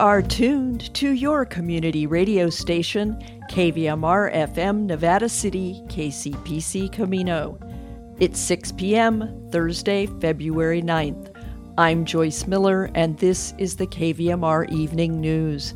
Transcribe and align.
are 0.00 0.22
tuned 0.22 0.92
to 0.94 1.10
your 1.10 1.44
community 1.44 2.06
radio 2.06 2.48
station, 2.48 3.22
KVMR 3.50 4.34
FM 4.34 4.86
Nevada 4.86 5.28
City, 5.28 5.82
KCPC 5.88 6.90
Camino. 6.90 7.58
It's 8.18 8.40
6 8.40 8.72
p.m., 8.72 9.46
Thursday, 9.52 10.06
February 10.06 10.80
9th. 10.80 11.36
I'm 11.76 12.06
Joyce 12.06 12.46
Miller, 12.46 12.90
and 12.94 13.18
this 13.18 13.52
is 13.58 13.76
the 13.76 13.86
KVMR 13.86 14.72
Evening 14.72 15.20
News. 15.20 15.72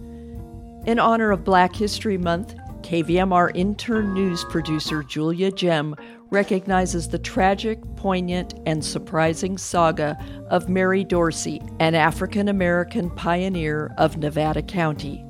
In 0.87 0.99
honor 0.99 1.31
of 1.31 1.45
Black 1.45 1.77
History 1.77 2.17
Month, 2.17 2.55
KVMR 2.81 3.51
intern 3.55 4.15
news 4.15 4.43
producer 4.49 5.03
Julia 5.03 5.53
Gem 5.53 5.95
recognizes 6.35 7.09
the 7.09 7.19
tragic, 7.19 7.79
poignant, 7.95 8.55
and 8.67 8.85
surprising 8.85 9.57
saga 9.57 10.19
of 10.51 10.69
Mary 10.69 11.05
Dorsey, 11.05 11.63
an 11.79 11.95
African 11.95 12.49
American 12.49 13.09
pioneer 13.11 13.95
of 13.97 14.17
Nevada 14.17 14.61
County. 14.61 15.25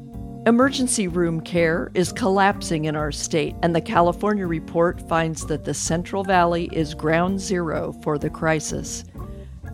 Emergency 0.46 1.06
room 1.06 1.42
care 1.42 1.90
is 1.94 2.10
collapsing 2.10 2.86
in 2.86 2.96
our 2.96 3.12
state, 3.12 3.54
and 3.62 3.76
the 3.76 3.80
California 3.80 4.46
report 4.46 5.06
finds 5.06 5.46
that 5.46 5.64
the 5.64 5.74
Central 5.74 6.24
Valley 6.24 6.70
is 6.72 6.94
ground 6.94 7.38
zero 7.38 7.92
for 8.02 8.18
the 8.18 8.30
crisis. 8.30 9.04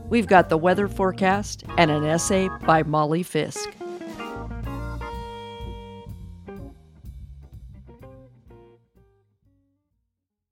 We've 0.09 0.27
got 0.27 0.49
the 0.49 0.59
weather 0.59 0.89
forecast 0.89 1.63
and 1.79 1.93
an 1.93 2.05
essay 2.05 2.49
by 2.67 2.83
Molly 2.83 3.23
Fisk. 3.23 3.71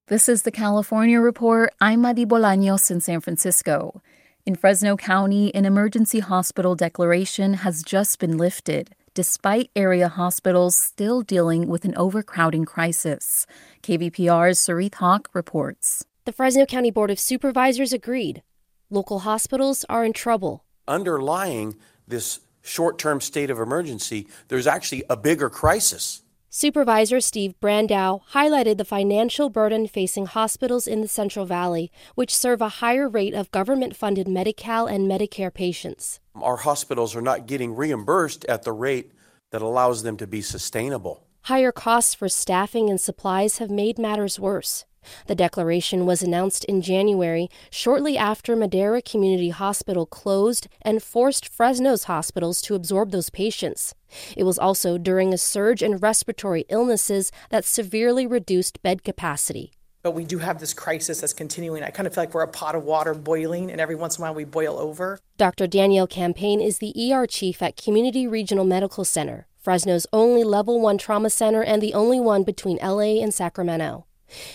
This 0.08 0.26
is 0.26 0.40
the 0.40 0.50
California 0.50 1.20
Report. 1.20 1.70
I'm 1.82 2.00
Madi 2.00 2.24
Bolaños 2.24 2.90
in 2.90 3.02
San 3.02 3.20
Francisco. 3.20 4.00
In 4.46 4.54
Fresno 4.54 4.96
County, 4.96 5.54
an 5.54 5.66
emergency 5.66 6.20
hospital 6.20 6.74
declaration 6.74 7.52
has 7.52 7.82
just 7.82 8.18
been 8.18 8.38
lifted, 8.38 8.94
despite 9.12 9.70
area 9.76 10.08
hospitals 10.08 10.74
still 10.74 11.20
dealing 11.20 11.68
with 11.68 11.84
an 11.84 11.94
overcrowding 11.94 12.64
crisis. 12.64 13.46
KVPR's 13.82 14.58
Soreath 14.58 14.94
Hok 14.94 15.28
reports. 15.34 16.06
The 16.24 16.32
Fresno 16.32 16.64
County 16.64 16.90
Board 16.90 17.10
of 17.10 17.20
Supervisors 17.20 17.92
agreed. 17.92 18.42
Local 18.88 19.18
hospitals 19.18 19.84
are 19.90 20.06
in 20.06 20.14
trouble. 20.14 20.64
Underlying 20.86 21.76
this 22.06 22.40
short 22.62 22.98
term 22.98 23.20
state 23.20 23.50
of 23.50 23.58
emergency, 23.58 24.26
there's 24.48 24.66
actually 24.66 25.04
a 25.10 25.18
bigger 25.18 25.50
crisis. 25.50 26.22
Supervisor 26.50 27.20
Steve 27.20 27.52
Brandau 27.60 28.22
highlighted 28.32 28.78
the 28.78 28.84
financial 28.86 29.50
burden 29.50 29.86
facing 29.86 30.24
hospitals 30.24 30.86
in 30.86 31.02
the 31.02 31.08
Central 31.08 31.44
Valley, 31.44 31.92
which 32.14 32.34
serve 32.34 32.62
a 32.62 32.80
higher 32.80 33.06
rate 33.06 33.34
of 33.34 33.50
government 33.50 33.94
funded 33.94 34.26
Medi 34.26 34.54
Cal 34.54 34.86
and 34.86 35.06
Medicare 35.06 35.52
patients. 35.52 36.20
Our 36.34 36.56
hospitals 36.56 37.14
are 37.14 37.20
not 37.20 37.46
getting 37.46 37.76
reimbursed 37.76 38.46
at 38.46 38.62
the 38.62 38.72
rate 38.72 39.12
that 39.50 39.60
allows 39.60 40.04
them 40.04 40.16
to 40.16 40.26
be 40.26 40.40
sustainable. 40.40 41.26
Higher 41.42 41.70
costs 41.70 42.14
for 42.14 42.30
staffing 42.30 42.88
and 42.88 42.98
supplies 42.98 43.58
have 43.58 43.70
made 43.70 43.98
matters 43.98 44.40
worse. 44.40 44.86
The 45.26 45.34
declaration 45.34 46.06
was 46.06 46.22
announced 46.22 46.64
in 46.64 46.82
January, 46.82 47.48
shortly 47.70 48.16
after 48.16 48.54
Madera 48.54 49.02
Community 49.02 49.50
Hospital 49.50 50.06
closed 50.06 50.68
and 50.82 51.02
forced 51.02 51.48
Fresno's 51.48 52.04
hospitals 52.04 52.60
to 52.62 52.74
absorb 52.74 53.10
those 53.10 53.30
patients. 53.30 53.94
It 54.36 54.44
was 54.44 54.58
also 54.58 54.98
during 54.98 55.32
a 55.32 55.38
surge 55.38 55.82
in 55.82 55.96
respiratory 55.96 56.64
illnesses 56.68 57.30
that 57.50 57.64
severely 57.64 58.26
reduced 58.26 58.82
bed 58.82 59.04
capacity. 59.04 59.72
But 60.02 60.12
we 60.12 60.24
do 60.24 60.38
have 60.38 60.60
this 60.60 60.72
crisis 60.72 61.20
that's 61.20 61.32
continuing. 61.32 61.82
I 61.82 61.90
kind 61.90 62.06
of 62.06 62.14
feel 62.14 62.22
like 62.22 62.32
we're 62.32 62.42
a 62.42 62.48
pot 62.48 62.74
of 62.74 62.84
water 62.84 63.14
boiling, 63.14 63.70
and 63.70 63.80
every 63.80 63.96
once 63.96 64.16
in 64.16 64.22
a 64.22 64.26
while 64.26 64.34
we 64.34 64.44
boil 64.44 64.78
over. 64.78 65.18
Dr. 65.36 65.66
Danielle 65.66 66.06
Campagne 66.06 66.60
is 66.60 66.78
the 66.78 66.94
ER 67.12 67.26
chief 67.26 67.60
at 67.60 67.76
Community 67.76 68.26
Regional 68.26 68.64
Medical 68.64 69.04
Center, 69.04 69.46
Fresno's 69.68 70.06
only 70.14 70.44
level 70.44 70.80
one 70.80 70.96
trauma 70.96 71.28
center 71.28 71.62
and 71.62 71.82
the 71.82 71.92
only 71.92 72.18
one 72.18 72.42
between 72.42 72.78
LA 72.78 73.20
and 73.20 73.34
Sacramento. 73.34 74.06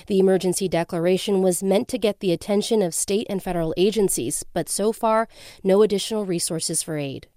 The 0.08 0.20
emergency 0.20 0.68
declaration 0.68 1.42
was 1.42 1.64
meant 1.64 1.88
to 1.90 1.98
get 1.98 2.20
the 2.20 2.32
attention 2.32 2.82
of 2.82 2.94
state 2.94 3.28
and 3.30 3.42
federal 3.42 3.74
agencies, 3.78 4.44
but 4.54 4.70
so 4.70 4.92
far, 4.92 5.28
no 5.64 5.82
additional 5.82 6.26
resources 6.26 6.84
for 6.84 6.98
aid. 6.98 7.28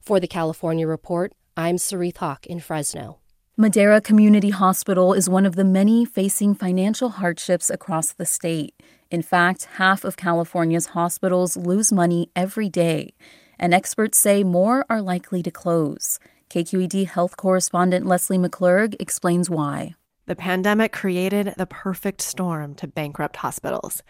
For 0.00 0.20
the 0.20 0.28
California 0.28 0.86
Report, 0.86 1.32
I'm 1.56 1.76
Soreath 1.76 2.18
Hok 2.18 2.46
in 2.46 2.60
Fresno. 2.60 3.18
Madera 3.56 4.00
Community 4.00 4.50
Hospital 4.50 5.12
is 5.12 5.28
one 5.28 5.44
of 5.44 5.56
the 5.56 5.64
many 5.64 6.06
facing 6.06 6.54
financial 6.54 7.10
hardships 7.10 7.68
across 7.68 8.12
the 8.12 8.24
state. 8.24 8.74
In 9.10 9.20
fact, 9.20 9.68
half 9.74 10.04
of 10.04 10.16
California's 10.16 10.86
hospitals 10.86 11.56
lose 11.56 11.92
money 11.92 12.30
every 12.34 12.70
day, 12.70 13.12
and 13.58 13.74
experts 13.74 14.16
say 14.16 14.42
more 14.42 14.86
are 14.88 15.02
likely 15.02 15.42
to 15.42 15.50
close. 15.50 16.18
KQED 16.48 17.06
health 17.08 17.36
correspondent 17.36 18.06
Leslie 18.06 18.38
McClurg 18.38 18.96
explains 18.98 19.50
why. 19.50 19.94
The 20.32 20.36
pandemic 20.36 20.92
created 20.92 21.52
the 21.58 21.66
perfect 21.66 22.22
storm 22.22 22.74
to 22.76 22.86
bankrupt 22.86 23.36
hospitals. 23.36 24.02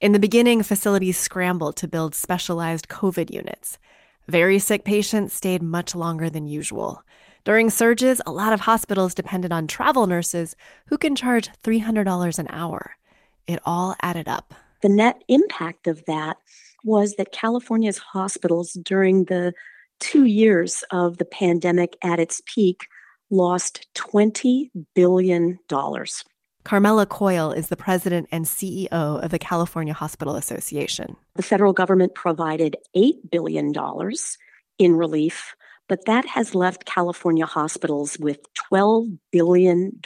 In 0.00 0.12
the 0.12 0.20
beginning, 0.20 0.62
facilities 0.62 1.18
scrambled 1.18 1.74
to 1.78 1.88
build 1.88 2.14
specialized 2.14 2.86
COVID 2.86 3.32
units. 3.32 3.80
Very 4.28 4.60
sick 4.60 4.84
patients 4.84 5.34
stayed 5.34 5.64
much 5.64 5.96
longer 5.96 6.30
than 6.30 6.46
usual. 6.46 7.02
During 7.42 7.70
surges, 7.70 8.22
a 8.24 8.30
lot 8.30 8.52
of 8.52 8.60
hospitals 8.60 9.14
depended 9.14 9.50
on 9.50 9.66
travel 9.66 10.06
nurses 10.06 10.54
who 10.86 10.96
can 10.96 11.16
charge 11.16 11.50
$300 11.64 12.38
an 12.38 12.46
hour. 12.50 12.94
It 13.48 13.58
all 13.66 13.96
added 14.00 14.28
up. 14.28 14.54
The 14.80 14.88
net 14.88 15.24
impact 15.26 15.88
of 15.88 16.04
that 16.04 16.36
was 16.84 17.16
that 17.16 17.32
California's 17.32 17.98
hospitals 17.98 18.74
during 18.74 19.24
the 19.24 19.52
two 19.98 20.26
years 20.26 20.84
of 20.92 21.18
the 21.18 21.24
pandemic 21.24 21.96
at 22.00 22.20
its 22.20 22.40
peak 22.46 22.86
lost 23.30 23.86
$20 23.94 24.70
billion. 24.94 25.58
Carmela 26.64 27.04
Coyle 27.04 27.52
is 27.52 27.68
the 27.68 27.76
president 27.76 28.28
and 28.32 28.46
CEO 28.46 28.88
of 28.90 29.30
the 29.30 29.38
California 29.38 29.92
Hospital 29.92 30.36
Association. 30.36 31.16
The 31.34 31.42
federal 31.42 31.72
government 31.74 32.14
provided 32.14 32.76
$8 32.96 33.30
billion 33.30 33.72
in 34.78 34.96
relief, 34.96 35.54
but 35.88 36.06
that 36.06 36.24
has 36.24 36.54
left 36.54 36.86
California 36.86 37.44
hospitals 37.44 38.18
with 38.18 38.38
$12 38.72 39.18
billion 39.30 40.00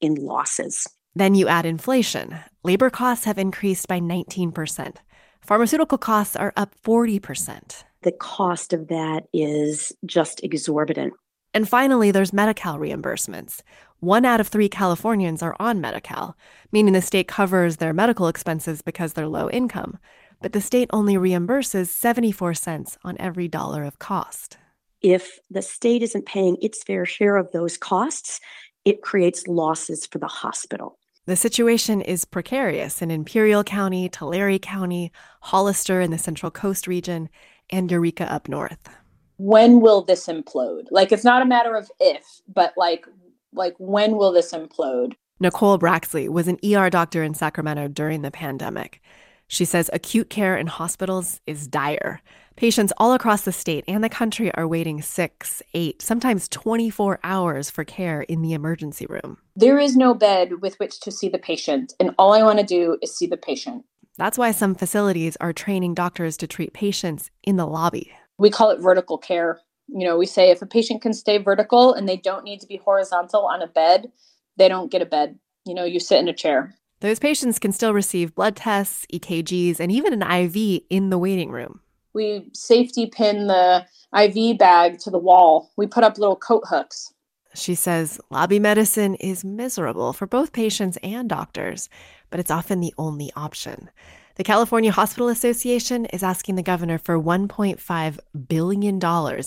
in 0.00 0.14
losses. 0.16 0.86
Then 1.14 1.34
you 1.34 1.48
add 1.48 1.64
inflation. 1.64 2.38
Labor 2.62 2.90
costs 2.90 3.24
have 3.24 3.38
increased 3.38 3.88
by 3.88 3.98
19%. 3.98 4.96
Pharmaceutical 5.40 5.98
costs 5.98 6.36
are 6.36 6.52
up 6.56 6.74
40%. 6.84 7.84
The 8.02 8.12
cost 8.12 8.72
of 8.72 8.88
that 8.88 9.24
is 9.32 9.92
just 10.04 10.44
exorbitant. 10.44 11.14
And 11.54 11.68
finally, 11.68 12.10
there's 12.10 12.32
Medi 12.32 12.54
Cal 12.54 12.78
reimbursements. 12.78 13.62
One 14.00 14.24
out 14.24 14.40
of 14.40 14.48
three 14.48 14.68
Californians 14.68 15.42
are 15.42 15.56
on 15.58 15.80
Medi 15.80 16.00
Cal, 16.00 16.36
meaning 16.70 16.92
the 16.92 17.02
state 17.02 17.26
covers 17.26 17.78
their 17.78 17.92
medical 17.92 18.28
expenses 18.28 18.82
because 18.82 19.12
they're 19.14 19.26
low 19.26 19.50
income. 19.50 19.98
But 20.40 20.52
the 20.52 20.60
state 20.60 20.88
only 20.92 21.14
reimburses 21.14 21.88
74 21.88 22.54
cents 22.54 22.98
on 23.02 23.16
every 23.18 23.48
dollar 23.48 23.82
of 23.84 23.98
cost. 23.98 24.56
If 25.00 25.40
the 25.50 25.62
state 25.62 26.02
isn't 26.02 26.26
paying 26.26 26.56
its 26.60 26.82
fair 26.82 27.04
share 27.04 27.36
of 27.36 27.50
those 27.52 27.76
costs, 27.76 28.40
it 28.84 29.02
creates 29.02 29.46
losses 29.48 30.06
for 30.06 30.18
the 30.18 30.28
hospital. 30.28 30.98
The 31.26 31.36
situation 31.36 32.00
is 32.00 32.24
precarious 32.24 33.02
in 33.02 33.10
Imperial 33.10 33.64
County, 33.64 34.08
Tulare 34.08 34.58
County, 34.58 35.12
Hollister 35.42 36.00
in 36.00 36.10
the 36.10 36.18
Central 36.18 36.50
Coast 36.50 36.86
region, 36.86 37.28
and 37.68 37.90
Eureka 37.90 38.32
up 38.32 38.48
north 38.48 38.88
when 39.38 39.80
will 39.80 40.02
this 40.02 40.26
implode? 40.26 40.86
Like 40.90 41.10
it's 41.12 41.24
not 41.24 41.42
a 41.42 41.46
matter 41.46 41.74
of 41.74 41.90
if, 41.98 42.42
but 42.46 42.74
like 42.76 43.06
like 43.54 43.74
when 43.78 44.16
will 44.16 44.32
this 44.32 44.52
implode? 44.52 45.14
Nicole 45.40 45.78
Braxley 45.78 46.28
was 46.28 46.48
an 46.48 46.58
ER 46.64 46.90
doctor 46.90 47.22
in 47.22 47.32
Sacramento 47.32 47.88
during 47.88 48.22
the 48.22 48.30
pandemic. 48.30 49.00
She 49.46 49.64
says 49.64 49.88
acute 49.92 50.28
care 50.28 50.56
in 50.56 50.66
hospitals 50.66 51.40
is 51.46 51.66
dire. 51.66 52.20
Patients 52.56 52.92
all 52.98 53.14
across 53.14 53.42
the 53.42 53.52
state 53.52 53.84
and 53.88 54.04
the 54.04 54.08
country 54.08 54.52
are 54.54 54.68
waiting 54.68 55.00
six, 55.00 55.62
eight, 55.72 56.02
sometimes 56.02 56.48
24 56.48 57.20
hours 57.22 57.70
for 57.70 57.84
care 57.84 58.22
in 58.22 58.42
the 58.42 58.52
emergency 58.52 59.06
room. 59.06 59.38
There 59.56 59.78
is 59.78 59.96
no 59.96 60.12
bed 60.12 60.60
with 60.60 60.78
which 60.80 61.00
to 61.00 61.12
see 61.12 61.28
the 61.28 61.38
patient, 61.38 61.94
and 62.00 62.14
all 62.18 62.34
I 62.34 62.42
want 62.42 62.58
to 62.58 62.66
do 62.66 62.98
is 63.00 63.16
see 63.16 63.26
the 63.26 63.36
patient. 63.36 63.84
That's 64.18 64.36
why 64.36 64.50
some 64.50 64.74
facilities 64.74 65.36
are 65.40 65.52
training 65.52 65.94
doctors 65.94 66.36
to 66.38 66.48
treat 66.48 66.72
patients 66.72 67.30
in 67.44 67.56
the 67.56 67.66
lobby 67.66 68.12
we 68.38 68.50
call 68.50 68.70
it 68.70 68.80
vertical 68.80 69.18
care. 69.18 69.60
You 69.88 70.06
know, 70.06 70.16
we 70.16 70.26
say 70.26 70.50
if 70.50 70.62
a 70.62 70.66
patient 70.66 71.02
can 71.02 71.12
stay 71.12 71.38
vertical 71.38 71.92
and 71.92 72.08
they 72.08 72.16
don't 72.16 72.44
need 72.44 72.60
to 72.60 72.66
be 72.66 72.76
horizontal 72.76 73.46
on 73.46 73.62
a 73.62 73.66
bed, 73.66 74.10
they 74.56 74.68
don't 74.68 74.90
get 74.90 75.02
a 75.02 75.06
bed. 75.06 75.38
You 75.64 75.74
know, 75.74 75.84
you 75.84 76.00
sit 76.00 76.20
in 76.20 76.28
a 76.28 76.32
chair. 76.32 76.74
Those 77.00 77.18
patients 77.18 77.58
can 77.58 77.72
still 77.72 77.92
receive 77.94 78.34
blood 78.34 78.56
tests, 78.56 79.06
EKGs, 79.12 79.78
and 79.78 79.92
even 79.92 80.20
an 80.20 80.22
IV 80.22 80.82
in 80.90 81.10
the 81.10 81.18
waiting 81.18 81.50
room. 81.50 81.80
We 82.12 82.50
safety 82.54 83.06
pin 83.06 83.46
the 83.46 83.86
IV 84.16 84.58
bag 84.58 84.98
to 85.00 85.10
the 85.10 85.18
wall. 85.18 85.70
We 85.76 85.86
put 85.86 86.04
up 86.04 86.18
little 86.18 86.36
coat 86.36 86.64
hooks. 86.66 87.12
She 87.54 87.74
says 87.74 88.20
lobby 88.30 88.58
medicine 88.58 89.14
is 89.16 89.44
miserable 89.44 90.12
for 90.12 90.26
both 90.26 90.52
patients 90.52 90.98
and 91.02 91.28
doctors, 91.28 91.88
but 92.30 92.40
it's 92.40 92.50
often 92.50 92.80
the 92.80 92.94
only 92.98 93.30
option. 93.36 93.90
The 94.38 94.44
California 94.44 94.92
Hospital 94.92 95.26
Association 95.26 96.04
is 96.06 96.22
asking 96.22 96.54
the 96.54 96.62
governor 96.62 96.96
for 96.96 97.20
$1.5 97.20 98.18
billion 98.46 99.00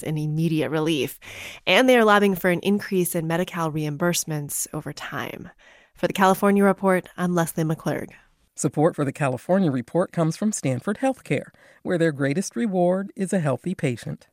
in 0.04 0.18
immediate 0.18 0.70
relief, 0.70 1.18
and 1.66 1.88
they 1.88 1.96
are 1.96 2.04
lobbying 2.04 2.36
for 2.36 2.50
an 2.50 2.60
increase 2.60 3.16
in 3.16 3.26
Medi 3.26 3.46
Cal 3.46 3.72
reimbursements 3.72 4.68
over 4.74 4.92
time. 4.92 5.50
For 5.96 6.08
the 6.08 6.14
California 6.14 6.66
Report, 6.66 7.08
I'm 7.16 7.34
Leslie 7.34 7.64
McClurg. 7.64 8.10
Support 8.56 8.98
for 8.98 9.06
the 9.06 9.14
California 9.14 9.72
Report 9.72 10.12
comes 10.12 10.36
from 10.36 10.52
Stanford 10.52 10.98
Healthcare, 10.98 11.52
where 11.84 11.98
their 11.98 12.12
greatest 12.12 12.58
reward 12.58 13.14
is 13.16 13.32
a 13.32 13.40
healthy 13.40 13.74
patient. 13.74 14.28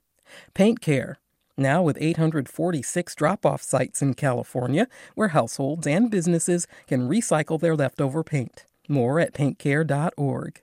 Paint 0.55 0.81
Care, 0.81 1.19
now 1.57 1.85
with 1.85 1.97
846 2.01 3.15
drop 3.15 3.47
off 3.47 3.63
sites 3.63 4.03
in 4.03 4.15
California 4.15 4.89
where 5.15 5.29
households 5.29 5.87
and 5.87 6.11
businesses 6.11 6.67
can 6.89 7.09
recycle 7.09 7.61
their 7.61 7.77
leftover 7.77 8.25
paint. 8.25 8.65
More 8.89 9.21
at 9.21 9.35
paintcare.org. 9.35 10.63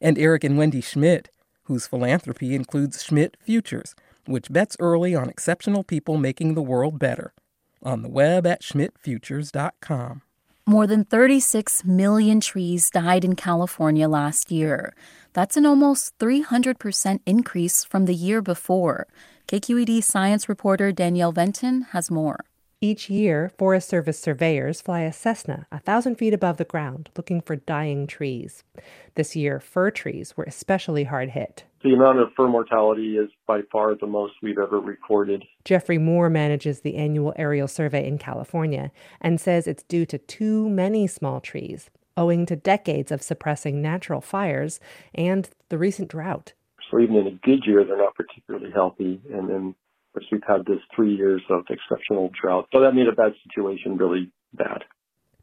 And 0.00 0.18
Eric 0.18 0.42
and 0.42 0.58
Wendy 0.58 0.80
Schmidt, 0.80 1.28
whose 1.64 1.86
philanthropy 1.86 2.54
includes 2.54 3.04
Schmidt 3.04 3.36
Futures, 3.40 3.94
which 4.26 4.50
bets 4.50 4.76
early 4.80 5.14
on 5.14 5.28
exceptional 5.28 5.84
people 5.84 6.16
making 6.16 6.54
the 6.54 6.62
world 6.62 6.98
better. 6.98 7.32
On 7.82 8.02
the 8.02 8.08
web 8.08 8.46
at 8.46 8.62
schmidtfutures.com. 8.62 10.22
More 10.68 10.88
than 10.88 11.04
36 11.04 11.84
million 11.84 12.40
trees 12.40 12.90
died 12.90 13.24
in 13.24 13.36
California 13.36 14.08
last 14.08 14.50
year. 14.50 14.94
That's 15.32 15.56
an 15.56 15.64
almost 15.64 16.18
300% 16.18 17.20
increase 17.24 17.84
from 17.84 18.06
the 18.06 18.14
year 18.14 18.42
before. 18.42 19.06
KQED 19.46 20.02
science 20.02 20.48
reporter 20.48 20.90
Danielle 20.90 21.30
Venton 21.30 21.82
has 21.92 22.10
more. 22.10 22.40
Each 22.86 23.10
year, 23.10 23.50
Forest 23.58 23.88
Service 23.88 24.16
surveyors 24.16 24.80
fly 24.80 25.00
a 25.00 25.12
Cessna 25.12 25.66
a 25.72 25.80
thousand 25.80 26.18
feet 26.18 26.32
above 26.32 26.56
the 26.56 26.64
ground 26.64 27.10
looking 27.16 27.40
for 27.40 27.56
dying 27.56 28.06
trees. 28.06 28.62
This 29.16 29.34
year, 29.34 29.58
fir 29.58 29.90
trees 29.90 30.36
were 30.36 30.44
especially 30.44 31.02
hard 31.02 31.30
hit. 31.30 31.64
The 31.82 31.94
amount 31.94 32.20
of 32.20 32.28
fir 32.36 32.46
mortality 32.46 33.16
is 33.16 33.28
by 33.44 33.62
far 33.72 33.96
the 33.96 34.06
most 34.06 34.34
we've 34.40 34.60
ever 34.60 34.78
recorded. 34.78 35.44
Jeffrey 35.64 35.98
Moore 35.98 36.30
manages 36.30 36.82
the 36.82 36.94
annual 36.94 37.34
aerial 37.34 37.66
survey 37.66 38.06
in 38.06 38.18
California 38.18 38.92
and 39.20 39.40
says 39.40 39.66
it's 39.66 39.82
due 39.82 40.06
to 40.06 40.18
too 40.18 40.68
many 40.68 41.08
small 41.08 41.40
trees, 41.40 41.90
owing 42.16 42.46
to 42.46 42.54
decades 42.54 43.10
of 43.10 43.20
suppressing 43.20 43.82
natural 43.82 44.20
fires 44.20 44.78
and 45.12 45.50
the 45.70 45.78
recent 45.78 46.08
drought. 46.08 46.52
So 46.88 47.00
even 47.00 47.16
in 47.16 47.26
a 47.26 47.32
good 47.32 47.66
year, 47.66 47.82
they're 47.84 47.96
not 47.96 48.14
particularly 48.14 48.70
healthy. 48.70 49.20
And 49.32 49.50
then 49.50 49.74
course, 50.16 50.28
we've 50.32 50.42
had 50.46 50.64
this 50.66 50.80
three 50.94 51.14
years 51.14 51.42
of 51.50 51.64
exceptional 51.68 52.30
drought. 52.40 52.68
So 52.72 52.80
that 52.80 52.94
made 52.94 53.08
a 53.08 53.12
bad 53.12 53.32
situation 53.44 53.96
really 53.96 54.30
bad. 54.54 54.84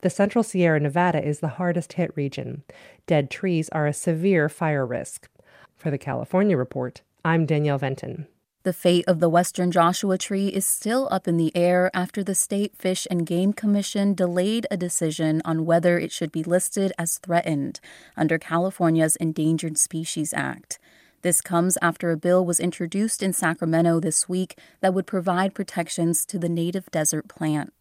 The 0.02 0.10
Central 0.10 0.44
Sierra 0.44 0.80
Nevada 0.80 1.26
is 1.26 1.40
the 1.40 1.48
hardest 1.48 1.94
hit 1.94 2.12
region. 2.16 2.64
Dead 3.08 3.30
trees 3.30 3.70
are 3.70 3.88
a 3.88 3.94
severe 3.94 4.50
fire 4.50 4.86
risk. 4.86 5.30
For 5.78 5.92
the 5.92 5.98
California 5.98 6.58
Report, 6.58 7.02
I'm 7.24 7.46
Danielle 7.46 7.78
Venton. 7.78 8.28
The 8.64 8.74
fate 8.74 9.04
of 9.08 9.20
the 9.20 9.30
western 9.30 9.72
Joshua 9.72 10.18
tree 10.18 10.48
is 10.48 10.66
still 10.66 11.10
up 11.12 11.28
in 11.28 11.36
the 11.36 11.54
air 11.56 11.92
after 11.94 12.24
the 12.24 12.36
State 12.36 12.78
Fish 12.78 13.06
and 13.12 13.26
Game 13.26 13.52
Commission 13.52 14.14
delayed 14.14 14.66
a 14.72 14.78
decision 14.78 15.42
on 15.44 15.66
whether 15.66 16.00
it 16.00 16.14
should 16.14 16.32
be 16.32 16.44
listed 16.44 16.94
as 16.98 17.18
threatened 17.18 17.82
under 18.16 18.38
California's 18.38 19.18
Endangered 19.18 19.78
Species 19.78 20.34
Act. 20.34 20.80
This 21.24 21.40
comes 21.40 21.78
after 21.82 22.12
a 22.12 22.18
bill 22.18 22.46
was 22.46 22.60
introduced 22.60 23.24
in 23.24 23.32
Sacramento 23.32 24.02
this 24.02 24.28
week 24.28 24.60
that 24.82 24.94
would 24.94 25.08
provide 25.08 25.56
protections 25.56 26.26
to 26.26 26.38
the 26.38 26.50
native 26.50 26.92
desert 26.92 27.30
plant. 27.30 27.74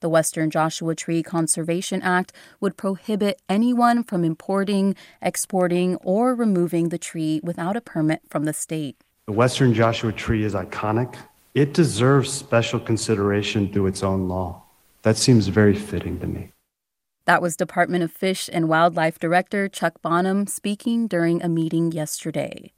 The 0.00 0.08
Western 0.08 0.50
Joshua 0.50 0.96
Tree 0.96 1.22
Conservation 1.22 2.02
Act 2.02 2.32
would 2.60 2.76
prohibit 2.76 3.40
anyone 3.48 4.02
from 4.02 4.24
importing, 4.24 4.96
exporting, 5.22 5.94
or 6.02 6.34
removing 6.34 6.88
the 6.88 6.98
tree 6.98 7.40
without 7.44 7.76
a 7.76 7.80
permit 7.80 8.22
from 8.28 8.46
the 8.46 8.52
state. 8.52 8.96
The 9.26 9.32
Western 9.32 9.74
Joshua 9.74 10.12
tree 10.12 10.42
is 10.42 10.54
iconic. 10.54 11.14
It 11.54 11.74
deserves 11.74 12.32
special 12.32 12.80
consideration 12.80 13.72
through 13.72 13.86
its 13.86 14.02
own 14.02 14.26
law. 14.26 14.64
That 15.02 15.16
seems 15.16 15.46
very 15.46 15.76
fitting 15.76 16.18
to 16.18 16.26
me. 16.26 16.50
That 17.26 17.42
was 17.42 17.56
Department 17.56 18.02
of 18.02 18.10
Fish 18.10 18.50
and 18.52 18.68
Wildlife 18.68 19.20
Director 19.20 19.68
Chuck 19.68 20.02
Bonham 20.02 20.48
speaking 20.48 21.06
during 21.06 21.42
a 21.42 21.48
meeting 21.48 21.92
yesterday. 21.92 22.72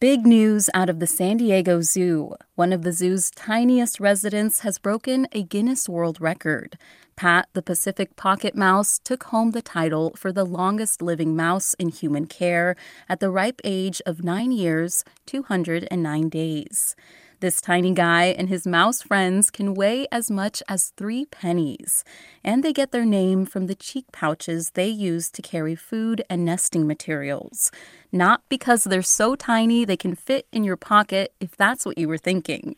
Big 0.00 0.24
news 0.26 0.70
out 0.72 0.88
of 0.88 0.98
the 0.98 1.06
San 1.06 1.36
Diego 1.36 1.82
Zoo. 1.82 2.34
One 2.54 2.72
of 2.72 2.84
the 2.84 2.90
zoo's 2.90 3.30
tiniest 3.30 4.00
residents 4.00 4.60
has 4.60 4.78
broken 4.78 5.28
a 5.32 5.42
Guinness 5.42 5.90
World 5.90 6.22
Record. 6.22 6.78
Pat, 7.16 7.50
the 7.52 7.60
Pacific 7.60 8.16
pocket 8.16 8.56
mouse, 8.56 8.98
took 8.98 9.24
home 9.24 9.50
the 9.50 9.60
title 9.60 10.14
for 10.16 10.32
the 10.32 10.46
longest 10.46 11.02
living 11.02 11.36
mouse 11.36 11.74
in 11.74 11.90
human 11.90 12.24
care 12.24 12.76
at 13.10 13.20
the 13.20 13.28
ripe 13.28 13.60
age 13.62 14.00
of 14.06 14.24
9 14.24 14.52
years, 14.52 15.04
209 15.26 16.30
days. 16.30 16.96
This 17.40 17.62
tiny 17.62 17.94
guy 17.94 18.24
and 18.26 18.50
his 18.50 18.66
mouse 18.66 19.00
friends 19.00 19.50
can 19.50 19.72
weigh 19.72 20.06
as 20.12 20.30
much 20.30 20.62
as 20.68 20.92
three 20.98 21.24
pennies, 21.24 22.04
and 22.44 22.62
they 22.62 22.74
get 22.74 22.92
their 22.92 23.06
name 23.06 23.46
from 23.46 23.66
the 23.66 23.74
cheek 23.74 24.04
pouches 24.12 24.72
they 24.72 24.88
use 24.88 25.30
to 25.30 25.40
carry 25.40 25.74
food 25.74 26.22
and 26.28 26.44
nesting 26.44 26.86
materials. 26.86 27.70
Not 28.12 28.42
because 28.50 28.84
they're 28.84 29.00
so 29.00 29.36
tiny 29.36 29.86
they 29.86 29.96
can 29.96 30.14
fit 30.14 30.48
in 30.52 30.64
your 30.64 30.76
pocket, 30.76 31.32
if 31.40 31.56
that's 31.56 31.86
what 31.86 31.96
you 31.96 32.08
were 32.08 32.18
thinking. 32.18 32.76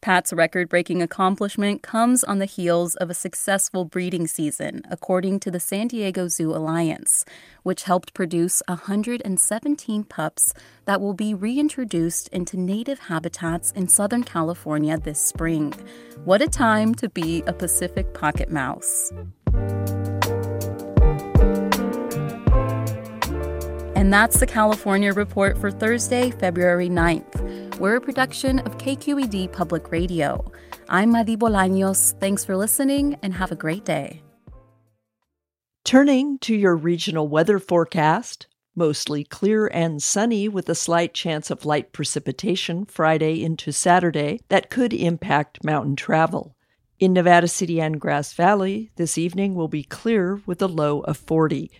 Pat's 0.00 0.32
record 0.32 0.70
breaking 0.70 1.02
accomplishment 1.02 1.82
comes 1.82 2.24
on 2.24 2.38
the 2.38 2.46
heels 2.46 2.94
of 2.96 3.10
a 3.10 3.14
successful 3.14 3.84
breeding 3.84 4.26
season, 4.26 4.80
according 4.90 5.40
to 5.40 5.50
the 5.50 5.60
San 5.60 5.88
Diego 5.88 6.26
Zoo 6.26 6.54
Alliance, 6.54 7.26
which 7.64 7.82
helped 7.82 8.14
produce 8.14 8.62
117 8.66 10.04
pups 10.04 10.54
that 10.86 11.02
will 11.02 11.12
be 11.12 11.34
reintroduced 11.34 12.28
into 12.28 12.56
native 12.56 12.98
habitats 12.98 13.72
in 13.72 13.88
Southern 13.88 14.24
California 14.24 14.96
this 14.96 15.22
spring. 15.22 15.74
What 16.24 16.40
a 16.40 16.48
time 16.48 16.94
to 16.94 17.10
be 17.10 17.42
a 17.42 17.52
Pacific 17.52 18.14
pocket 18.14 18.50
mouse! 18.50 19.12
And 24.00 24.10
that's 24.10 24.40
the 24.40 24.46
California 24.46 25.12
Report 25.12 25.58
for 25.58 25.70
Thursday, 25.70 26.30
February 26.30 26.88
9th. 26.88 27.78
We're 27.78 27.96
a 27.96 28.00
production 28.00 28.60
of 28.60 28.78
KQED 28.78 29.52
Public 29.52 29.92
Radio. 29.92 30.50
I'm 30.88 31.10
Madi 31.10 31.36
Bolaños. 31.36 32.18
Thanks 32.18 32.42
for 32.42 32.56
listening 32.56 33.18
and 33.22 33.34
have 33.34 33.52
a 33.52 33.56
great 33.56 33.84
day. 33.84 34.22
Turning 35.84 36.38
to 36.38 36.54
your 36.54 36.76
regional 36.76 37.28
weather 37.28 37.58
forecast, 37.58 38.46
mostly 38.74 39.22
clear 39.22 39.66
and 39.66 40.02
sunny 40.02 40.48
with 40.48 40.70
a 40.70 40.74
slight 40.74 41.12
chance 41.12 41.50
of 41.50 41.66
light 41.66 41.92
precipitation 41.92 42.86
Friday 42.86 43.44
into 43.44 43.70
Saturday 43.70 44.40
that 44.48 44.70
could 44.70 44.94
impact 44.94 45.62
mountain 45.62 45.94
travel. 45.94 46.56
In 46.98 47.12
Nevada 47.12 47.48
City 47.48 47.82
and 47.82 48.00
Grass 48.00 48.32
Valley, 48.32 48.92
this 48.96 49.18
evening 49.18 49.54
will 49.54 49.68
be 49.68 49.84
clear 49.84 50.40
with 50.46 50.62
a 50.62 50.68
low 50.68 51.00
of 51.00 51.18
40. 51.18 51.70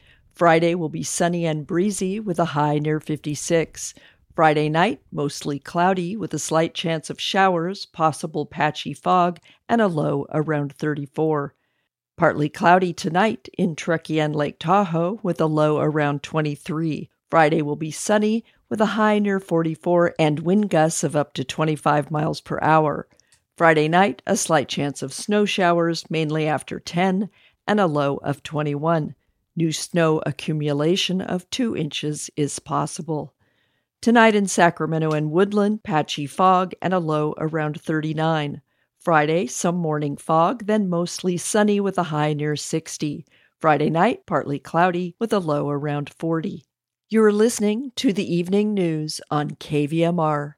Friday 0.40 0.74
will 0.74 0.88
be 0.88 1.02
sunny 1.02 1.44
and 1.44 1.66
breezy 1.66 2.18
with 2.18 2.38
a 2.38 2.56
high 2.56 2.78
near 2.78 2.98
56. 2.98 3.92
Friday 4.34 4.70
night, 4.70 5.02
mostly 5.12 5.58
cloudy 5.58 6.16
with 6.16 6.32
a 6.32 6.38
slight 6.38 6.72
chance 6.72 7.10
of 7.10 7.20
showers, 7.20 7.84
possible 7.84 8.46
patchy 8.46 8.94
fog, 8.94 9.38
and 9.68 9.82
a 9.82 9.86
low 9.86 10.26
around 10.32 10.72
34. 10.72 11.54
Partly 12.16 12.48
cloudy 12.48 12.94
tonight 12.94 13.50
in 13.58 13.76
Truckee 13.76 14.18
and 14.18 14.34
Lake 14.34 14.58
Tahoe 14.58 15.20
with 15.22 15.42
a 15.42 15.46
low 15.46 15.78
around 15.78 16.22
23. 16.22 17.10
Friday 17.28 17.60
will 17.60 17.76
be 17.76 17.90
sunny 17.90 18.42
with 18.70 18.80
a 18.80 18.96
high 18.96 19.18
near 19.18 19.40
44 19.40 20.14
and 20.18 20.40
wind 20.40 20.70
gusts 20.70 21.04
of 21.04 21.14
up 21.14 21.34
to 21.34 21.44
25 21.44 22.10
miles 22.10 22.40
per 22.40 22.58
hour. 22.62 23.06
Friday 23.58 23.88
night, 23.88 24.22
a 24.26 24.38
slight 24.38 24.70
chance 24.70 25.02
of 25.02 25.12
snow 25.12 25.44
showers, 25.44 26.08
mainly 26.08 26.48
after 26.48 26.80
10, 26.80 27.28
and 27.66 27.78
a 27.78 27.86
low 27.86 28.16
of 28.24 28.42
21. 28.42 29.14
New 29.60 29.72
snow 29.72 30.22
accumulation 30.24 31.20
of 31.20 31.50
2 31.50 31.76
inches 31.76 32.30
is 32.34 32.58
possible. 32.60 33.34
Tonight 34.00 34.34
in 34.34 34.46
Sacramento 34.46 35.10
and 35.10 35.30
Woodland, 35.30 35.82
patchy 35.82 36.26
fog 36.26 36.72
and 36.80 36.94
a 36.94 36.98
low 36.98 37.34
around 37.36 37.78
39. 37.78 38.62
Friday, 38.98 39.46
some 39.46 39.76
morning 39.76 40.16
fog, 40.16 40.64
then 40.64 40.88
mostly 40.88 41.36
sunny 41.36 41.78
with 41.78 41.98
a 41.98 42.04
high 42.04 42.32
near 42.32 42.56
60. 42.56 43.26
Friday 43.58 43.90
night, 43.90 44.24
partly 44.24 44.58
cloudy 44.58 45.14
with 45.18 45.30
a 45.30 45.38
low 45.38 45.68
around 45.68 46.08
40. 46.08 46.64
You're 47.10 47.30
listening 47.30 47.92
to 47.96 48.14
the 48.14 48.34
evening 48.34 48.72
news 48.72 49.20
on 49.30 49.50
KVMR. 49.50 50.54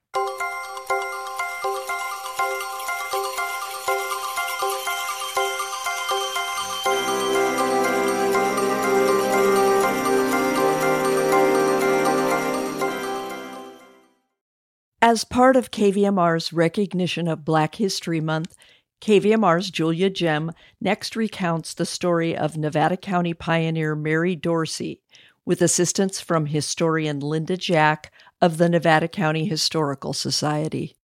As 15.12 15.24
part 15.24 15.56
of 15.56 15.70
KVMR's 15.70 16.54
recognition 16.54 17.28
of 17.28 17.44
Black 17.44 17.74
History 17.74 18.18
Month, 18.18 18.56
KVMR's 19.02 19.70
Julia 19.70 20.08
Gem 20.08 20.52
next 20.80 21.16
recounts 21.16 21.74
the 21.74 21.84
story 21.84 22.34
of 22.34 22.56
Nevada 22.56 22.96
County 22.96 23.34
pioneer 23.34 23.94
Mary 23.94 24.34
Dorsey, 24.34 25.02
with 25.44 25.60
assistance 25.60 26.18
from 26.18 26.46
historian 26.46 27.20
Linda 27.20 27.58
Jack 27.58 28.10
of 28.40 28.56
the 28.56 28.70
Nevada 28.70 29.06
County 29.06 29.44
Historical 29.44 30.14
Society. 30.14 30.96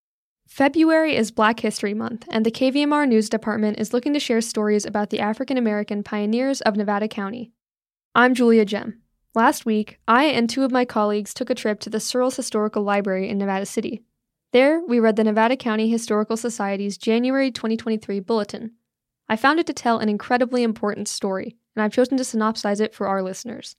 February 0.47 1.15
is 1.15 1.31
Black 1.31 1.61
History 1.61 1.93
Month, 1.93 2.25
and 2.31 2.47
the 2.47 2.51
KVMR 2.51 3.07
News 3.07 3.29
Department 3.29 3.79
is 3.79 3.93
looking 3.93 4.15
to 4.15 4.21
share 4.21 4.41
stories 4.41 4.87
about 4.87 5.11
the 5.11 5.21
African 5.21 5.59
American 5.59 6.03
pioneers 6.03 6.63
of 6.63 6.77
Nevada 6.77 7.09
County. 7.09 7.53
I'm 8.15 8.33
Julia 8.33 8.65
Gem. 8.65 9.03
Last 9.35 9.67
week, 9.67 9.99
I 10.09 10.25
and 10.25 10.49
two 10.49 10.65
of 10.65 10.73
my 10.73 10.85
colleagues 10.85 11.35
took 11.35 11.51
a 11.51 11.55
trip 11.55 11.81
to 11.81 11.91
the 11.91 12.01
Searles 12.01 12.37
Historical 12.37 12.83
Library 12.83 13.29
in 13.29 13.39
Nevada 13.39 13.67
City. 13.67 14.03
There, 14.53 14.81
we 14.89 14.99
read 14.99 15.17
the 15.17 15.25
Nevada 15.25 15.57
County 15.57 15.91
Historical 15.91 16.37
Society's 16.37 16.97
January 16.97 17.51
2023 17.51 18.21
bulletin. 18.21 18.73
I 19.29 19.37
found 19.37 19.61
it 19.61 19.67
to 19.67 19.75
tell 19.75 19.99
an 19.99 20.09
incredibly 20.09 20.63
important 20.63 21.07
story, 21.07 21.57
and 21.77 21.83
I've 21.83 21.93
chosen 21.93 22.17
to 22.17 22.25
synopsize 22.25 22.81
it 22.81 22.95
for 22.95 23.07
our 23.07 23.23
listeners. 23.23 23.77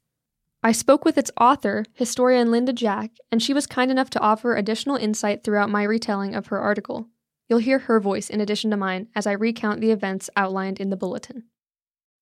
I 0.62 0.72
spoke 0.72 1.04
with 1.04 1.18
its 1.18 1.32
author, 1.40 1.86
historian 1.94 2.52
Linda 2.52 2.72
Jack, 2.72 3.12
and 3.32 3.42
she 3.42 3.54
was 3.54 3.66
kind 3.66 3.90
enough 3.90 4.12
to 4.12 4.20
offer 4.20 4.56
additional 4.56 4.98
insight 4.98 5.44
throughout 5.44 5.72
my 5.72 5.82
retelling 5.84 6.36
of 6.36 6.48
her 6.48 6.60
article. 6.60 7.08
You'll 7.48 7.60
hear 7.60 7.80
her 7.80 8.00
voice 8.00 8.30
in 8.30 8.40
addition 8.40 8.70
to 8.70 8.78
mine 8.78 9.08
as 9.16 9.26
I 9.26 9.32
recount 9.32 9.82
the 9.82 9.92
events 9.92 10.30
outlined 10.36 10.80
in 10.80 10.92
the 10.92 10.98
bulletin. 10.98 11.46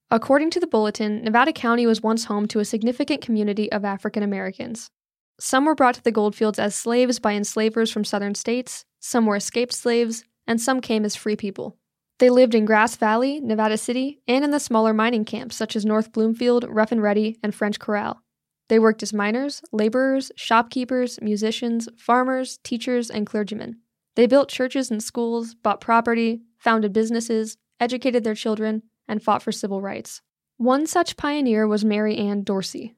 According 0.09 0.51
to 0.51 0.61
the 0.61 0.67
bulletin, 0.67 1.21
Nevada 1.21 1.51
County 1.51 1.85
was 1.85 2.01
once 2.01 2.25
home 2.25 2.47
to 2.47 2.59
a 2.59 2.65
significant 2.65 3.21
community 3.21 3.69
of 3.69 3.83
African 3.83 4.23
Americans. 4.23 4.89
Some 5.37 5.65
were 5.65 5.75
brought 5.75 5.95
to 5.95 6.03
the 6.03 6.13
goldfields 6.13 6.57
as 6.57 6.75
slaves 6.75 7.19
by 7.19 7.33
enslavers 7.33 7.91
from 7.91 8.05
southern 8.05 8.33
states, 8.33 8.85
some 9.01 9.25
were 9.25 9.35
escaped 9.35 9.73
slaves, 9.73 10.23
and 10.47 10.61
some 10.61 10.79
came 10.79 11.03
as 11.03 11.17
free 11.17 11.35
people. 11.35 11.77
They 12.19 12.29
lived 12.29 12.55
in 12.55 12.63
Grass 12.63 12.95
Valley, 12.95 13.41
Nevada 13.41 13.77
City, 13.77 14.21
and 14.29 14.45
in 14.45 14.51
the 14.51 14.61
smaller 14.61 14.93
mining 14.93 15.25
camps 15.25 15.57
such 15.57 15.75
as 15.75 15.85
North 15.85 16.13
Bloomfield, 16.13 16.65
Rough 16.69 16.93
and 16.93 17.03
Ready, 17.03 17.37
and 17.43 17.53
French 17.53 17.77
Corral. 17.77 18.21
They 18.69 18.79
worked 18.79 19.03
as 19.03 19.13
miners, 19.13 19.61
laborers, 19.73 20.31
shopkeepers, 20.37 21.19
musicians, 21.21 21.89
farmers, 21.97 22.59
teachers, 22.63 23.09
and 23.09 23.27
clergymen. 23.27 23.81
They 24.15 24.25
built 24.25 24.47
churches 24.47 24.89
and 24.89 25.03
schools, 25.03 25.53
bought 25.53 25.81
property, 25.81 26.41
founded 26.57 26.93
businesses, 26.93 27.57
educated 27.79 28.23
their 28.23 28.35
children, 28.35 28.83
and 29.07 29.21
fought 29.21 29.41
for 29.41 29.51
civil 29.51 29.81
rights. 29.81 30.21
One 30.57 30.87
such 30.87 31.17
pioneer 31.17 31.67
was 31.67 31.85
Mary 31.85 32.17
Ann 32.17 32.43
Dorsey. 32.43 32.95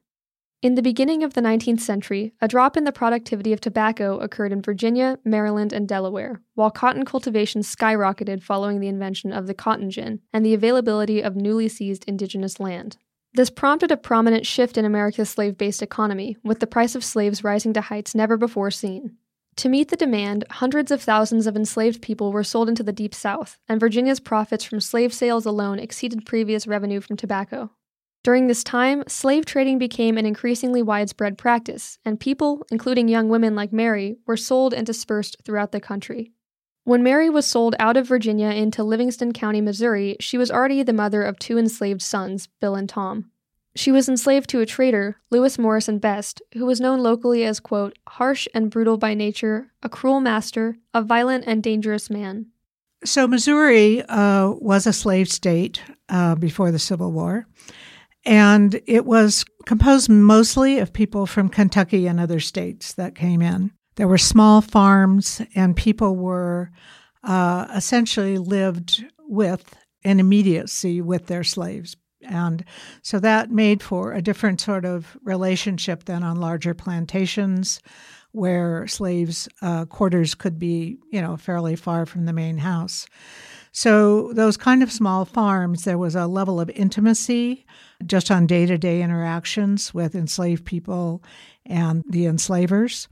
In 0.62 0.74
the 0.74 0.82
beginning 0.82 1.22
of 1.22 1.32
the 1.32 1.40
19th 1.40 1.80
century, 1.80 2.34
a 2.40 2.46
drop 2.46 2.76
in 2.76 2.84
the 2.84 2.92
productivity 2.92 3.54
of 3.54 3.62
tobacco 3.62 4.18
occurred 4.18 4.52
in 4.52 4.60
Virginia, 4.60 5.18
Maryland, 5.24 5.72
and 5.72 5.88
Delaware, 5.88 6.42
while 6.54 6.70
cotton 6.70 7.06
cultivation 7.06 7.62
skyrocketed 7.62 8.42
following 8.42 8.78
the 8.78 8.88
invention 8.88 9.32
of 9.32 9.46
the 9.46 9.54
cotton 9.54 9.90
gin 9.90 10.20
and 10.34 10.44
the 10.44 10.52
availability 10.52 11.22
of 11.22 11.34
newly 11.34 11.66
seized 11.66 12.04
indigenous 12.06 12.60
land. 12.60 12.98
This 13.32 13.48
prompted 13.48 13.90
a 13.90 13.96
prominent 13.96 14.46
shift 14.46 14.76
in 14.76 14.84
America's 14.84 15.30
slave 15.30 15.56
based 15.56 15.80
economy, 15.80 16.36
with 16.44 16.60
the 16.60 16.66
price 16.66 16.94
of 16.94 17.04
slaves 17.04 17.42
rising 17.42 17.72
to 17.72 17.80
heights 17.80 18.14
never 18.14 18.36
before 18.36 18.70
seen. 18.70 19.16
To 19.56 19.68
meet 19.68 19.88
the 19.88 19.96
demand, 19.96 20.44
hundreds 20.50 20.90
of 20.90 21.02
thousands 21.02 21.46
of 21.46 21.56
enslaved 21.56 22.00
people 22.00 22.32
were 22.32 22.44
sold 22.44 22.68
into 22.68 22.82
the 22.82 22.92
Deep 22.92 23.14
South, 23.14 23.58
and 23.68 23.78
Virginia's 23.78 24.20
profits 24.20 24.64
from 24.64 24.80
slave 24.80 25.12
sales 25.12 25.44
alone 25.44 25.78
exceeded 25.78 26.24
previous 26.24 26.66
revenue 26.66 27.00
from 27.00 27.16
tobacco. 27.16 27.70
During 28.22 28.48
this 28.48 28.62
time, 28.62 29.02
slave 29.08 29.46
trading 29.46 29.78
became 29.78 30.18
an 30.18 30.26
increasingly 30.26 30.82
widespread 30.82 31.38
practice, 31.38 31.98
and 32.04 32.20
people, 32.20 32.66
including 32.70 33.08
young 33.08 33.28
women 33.28 33.54
like 33.54 33.72
Mary, 33.72 34.18
were 34.26 34.36
sold 34.36 34.74
and 34.74 34.86
dispersed 34.86 35.36
throughout 35.44 35.72
the 35.72 35.80
country. 35.80 36.32
When 36.84 37.02
Mary 37.02 37.30
was 37.30 37.46
sold 37.46 37.74
out 37.78 37.96
of 37.96 38.08
Virginia 38.08 38.48
into 38.48 38.82
Livingston 38.82 39.32
County, 39.32 39.60
Missouri, 39.60 40.16
she 40.20 40.36
was 40.36 40.50
already 40.50 40.82
the 40.82 40.92
mother 40.92 41.22
of 41.22 41.38
two 41.38 41.56
enslaved 41.56 42.02
sons, 42.02 42.48
Bill 42.60 42.74
and 42.74 42.88
Tom. 42.88 43.29
She 43.76 43.92
was 43.92 44.08
enslaved 44.08 44.50
to 44.50 44.60
a 44.60 44.66
trader, 44.66 45.16
Lewis 45.30 45.58
Morrison 45.58 45.98
Best, 45.98 46.42
who 46.54 46.66
was 46.66 46.80
known 46.80 47.00
locally 47.00 47.44
as, 47.44 47.60
quote, 47.60 47.96
harsh 48.08 48.48
and 48.52 48.70
brutal 48.70 48.96
by 48.96 49.14
nature, 49.14 49.70
a 49.82 49.88
cruel 49.88 50.20
master, 50.20 50.76
a 50.92 51.02
violent 51.02 51.44
and 51.46 51.62
dangerous 51.62 52.10
man. 52.10 52.46
So, 53.04 53.26
Missouri 53.26 54.02
uh, 54.02 54.50
was 54.50 54.86
a 54.86 54.92
slave 54.92 55.30
state 55.30 55.82
uh, 56.08 56.34
before 56.34 56.70
the 56.70 56.78
Civil 56.78 57.12
War, 57.12 57.46
and 58.26 58.80
it 58.86 59.06
was 59.06 59.44
composed 59.64 60.10
mostly 60.10 60.78
of 60.78 60.92
people 60.92 61.24
from 61.24 61.48
Kentucky 61.48 62.06
and 62.06 62.20
other 62.20 62.40
states 62.40 62.92
that 62.94 63.14
came 63.14 63.40
in. 63.40 63.70
There 63.96 64.08
were 64.08 64.18
small 64.18 64.60
farms, 64.60 65.40
and 65.54 65.76
people 65.76 66.16
were 66.16 66.70
uh, 67.22 67.68
essentially 67.74 68.36
lived 68.36 69.04
with 69.20 69.76
in 70.02 70.20
immediacy 70.20 71.00
with 71.00 71.26
their 71.26 71.44
slaves. 71.44 71.96
And 72.22 72.64
so 73.02 73.18
that 73.20 73.50
made 73.50 73.82
for 73.82 74.12
a 74.12 74.22
different 74.22 74.60
sort 74.60 74.84
of 74.84 75.16
relationship 75.22 76.04
than 76.04 76.22
on 76.22 76.40
larger 76.40 76.74
plantations 76.74 77.80
where 78.32 78.86
slaves' 78.86 79.48
uh, 79.62 79.84
quarters 79.86 80.34
could 80.34 80.58
be, 80.58 80.98
you 81.10 81.20
know, 81.20 81.36
fairly 81.36 81.76
far 81.76 82.06
from 82.06 82.26
the 82.26 82.32
main 82.32 82.58
house. 82.58 83.06
So, 83.72 84.32
those 84.32 84.56
kind 84.56 84.82
of 84.82 84.90
small 84.90 85.24
farms, 85.24 85.84
there 85.84 85.98
was 85.98 86.14
a 86.14 86.26
level 86.26 86.60
of 86.60 86.70
intimacy 86.70 87.64
just 88.04 88.30
on 88.30 88.46
day 88.46 88.66
to 88.66 88.76
day 88.78 89.02
interactions 89.02 89.94
with 89.94 90.14
enslaved 90.14 90.64
people 90.64 91.22
and 91.66 92.04
the 92.08 92.26
enslavers. 92.26 93.08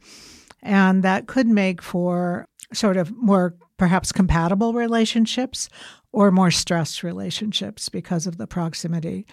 And 0.63 1.05
that 1.05 1.29
could 1.29 1.47
make 1.47 1.81
for 1.81 2.49
sort 2.73 2.97
of 2.97 3.15
more 3.17 3.55
perhaps 3.77 4.13
compatible 4.13 4.75
relationships 4.75 5.69
or 6.13 6.31
more 6.31 6.51
stressed 6.51 7.03
relationships 7.03 7.89
because 7.89 8.27
of 8.27 8.37
the 8.37 8.47
proximity. 8.47 9.27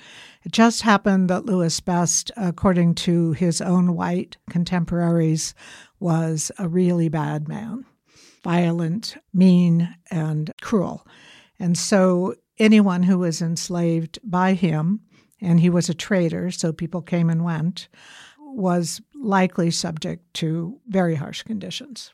It 0.43 0.51
just 0.51 0.83
happened 0.83 1.29
that 1.29 1.45
Lewis 1.45 1.79
Best, 1.79 2.31
according 2.37 2.95
to 2.95 3.31
his 3.33 3.61
own 3.61 3.95
white 3.95 4.37
contemporaries, 4.49 5.53
was 5.99 6.51
a 6.59 6.67
really 6.67 7.09
bad 7.09 7.47
man, 7.47 7.85
violent, 8.43 9.17
mean, 9.33 9.95
and 10.11 10.51
cruel. 10.61 11.07
And 11.59 11.77
so 11.77 12.35
anyone 12.59 13.03
who 13.03 13.19
was 13.19 13.41
enslaved 13.41 14.19
by 14.23 14.53
him, 14.53 15.01
and 15.41 15.59
he 15.59 15.69
was 15.69 15.89
a 15.89 15.93
trader, 15.93 16.51
so 16.51 16.71
people 16.71 17.01
came 17.01 17.29
and 17.29 17.43
went, 17.43 17.87
was 18.39 19.01
likely 19.13 19.71
subject 19.71 20.33
to 20.35 20.79
very 20.87 21.15
harsh 21.15 21.43
conditions. 21.43 22.11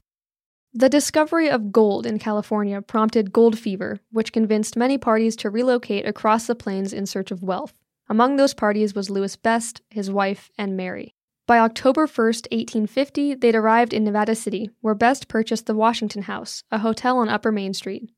The 0.74 0.88
discovery 0.88 1.50
of 1.50 1.74
gold 1.74 2.06
in 2.06 2.18
California 2.18 2.82
prompted 2.82 3.34
gold 3.34 3.60
fever, 3.60 4.00
which 4.10 4.32
convinced 4.32 4.78
many 4.78 4.98
parties 4.98 5.36
to 5.38 5.50
relocate 5.50 6.08
across 6.08 6.48
the 6.48 6.56
plains 6.56 6.94
in 6.94 7.06
search 7.06 7.30
of 7.30 7.44
wealth. 7.44 7.74
Among 8.08 8.38
those 8.38 8.54
parties 8.54 8.96
was 8.96 9.10
Lewis 9.10 9.36
Best, 9.36 9.82
his 9.90 10.10
wife, 10.10 10.50
and 10.58 10.78
Mary. 10.78 11.14
By 11.46 11.60
October 11.60 12.04
1, 12.04 12.08
1850, 12.08 13.36
they'd 13.36 13.54
arrived 13.54 13.94
in 13.94 14.06
Nevada 14.06 14.34
City, 14.34 14.70
where 14.80 14.96
Best 14.96 15.28
purchased 15.28 15.66
the 15.66 15.76
Washington 15.76 16.22
House, 16.22 16.64
a 16.72 16.78
hotel 16.78 17.18
on 17.18 17.28
Upper 17.28 17.52
Main 17.52 17.74
Street. 17.74 18.10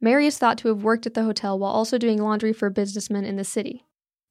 Mary 0.00 0.26
is 0.26 0.38
thought 0.38 0.58
to 0.58 0.68
have 0.68 0.84
worked 0.84 1.06
at 1.06 1.14
the 1.14 1.24
hotel 1.24 1.58
while 1.58 1.72
also 1.72 1.98
doing 1.98 2.22
laundry 2.22 2.52
for 2.52 2.70
businessmen 2.70 3.24
in 3.24 3.34
the 3.34 3.42
city. 3.42 3.84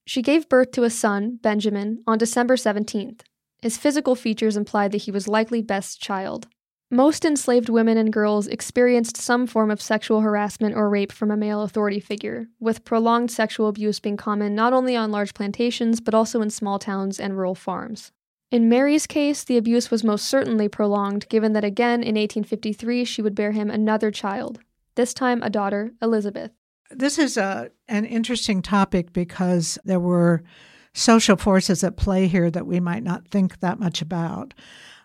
She 0.05 0.21
gave 0.21 0.47
birth 0.47 0.71
to 0.71 0.83
a 0.83 0.89
son, 0.89 1.39
Benjamin, 1.41 2.03
on 2.07 2.17
December 2.19 2.55
17th. 2.55 3.21
His 3.61 3.77
physical 3.77 4.15
features 4.15 4.55
implied 4.55 4.93
that 4.93 5.01
he 5.01 5.11
was 5.11 5.27
likely 5.27 5.61
Best's 5.61 5.97
child. 5.97 6.47
Most 6.95 7.25
enslaved 7.25 7.67
women 7.67 7.97
and 7.97 8.13
girls 8.13 8.47
experienced 8.47 9.17
some 9.17 9.47
form 9.47 9.69
of 9.69 9.81
sexual 9.81 10.21
harassment 10.21 10.77
or 10.77 10.89
rape 10.89 11.11
from 11.11 11.29
a 11.29 11.35
male 11.35 11.61
authority 11.61 11.99
figure, 11.99 12.47
with 12.57 12.85
prolonged 12.85 13.29
sexual 13.31 13.67
abuse 13.67 13.99
being 13.99 14.15
common 14.15 14.55
not 14.55 14.71
only 14.71 14.95
on 14.95 15.11
large 15.11 15.33
plantations 15.33 15.99
but 15.99 16.13
also 16.13 16.41
in 16.41 16.49
small 16.49 16.79
towns 16.79 17.19
and 17.19 17.35
rural 17.35 17.53
farms. 17.53 18.13
In 18.49 18.69
Mary's 18.69 19.07
case, 19.07 19.43
the 19.43 19.57
abuse 19.57 19.91
was 19.91 20.05
most 20.05 20.25
certainly 20.29 20.69
prolonged, 20.69 21.27
given 21.27 21.51
that 21.51 21.65
again 21.65 21.95
in 21.95 22.15
1853 22.15 23.03
she 23.03 23.21
would 23.21 23.35
bear 23.35 23.51
him 23.51 23.69
another 23.69 24.09
child, 24.09 24.61
this 24.95 25.13
time 25.13 25.43
a 25.43 25.49
daughter, 25.49 25.91
Elizabeth. 26.01 26.51
This 26.91 27.19
is 27.19 27.35
a, 27.35 27.71
an 27.89 28.05
interesting 28.05 28.61
topic 28.61 29.11
because 29.11 29.77
there 29.83 29.99
were 29.99 30.43
social 30.93 31.35
forces 31.35 31.83
at 31.83 31.97
play 31.97 32.27
here 32.27 32.49
that 32.49 32.65
we 32.65 32.79
might 32.79 33.03
not 33.03 33.27
think 33.27 33.59
that 33.59 33.81
much 33.81 34.01
about. 34.01 34.53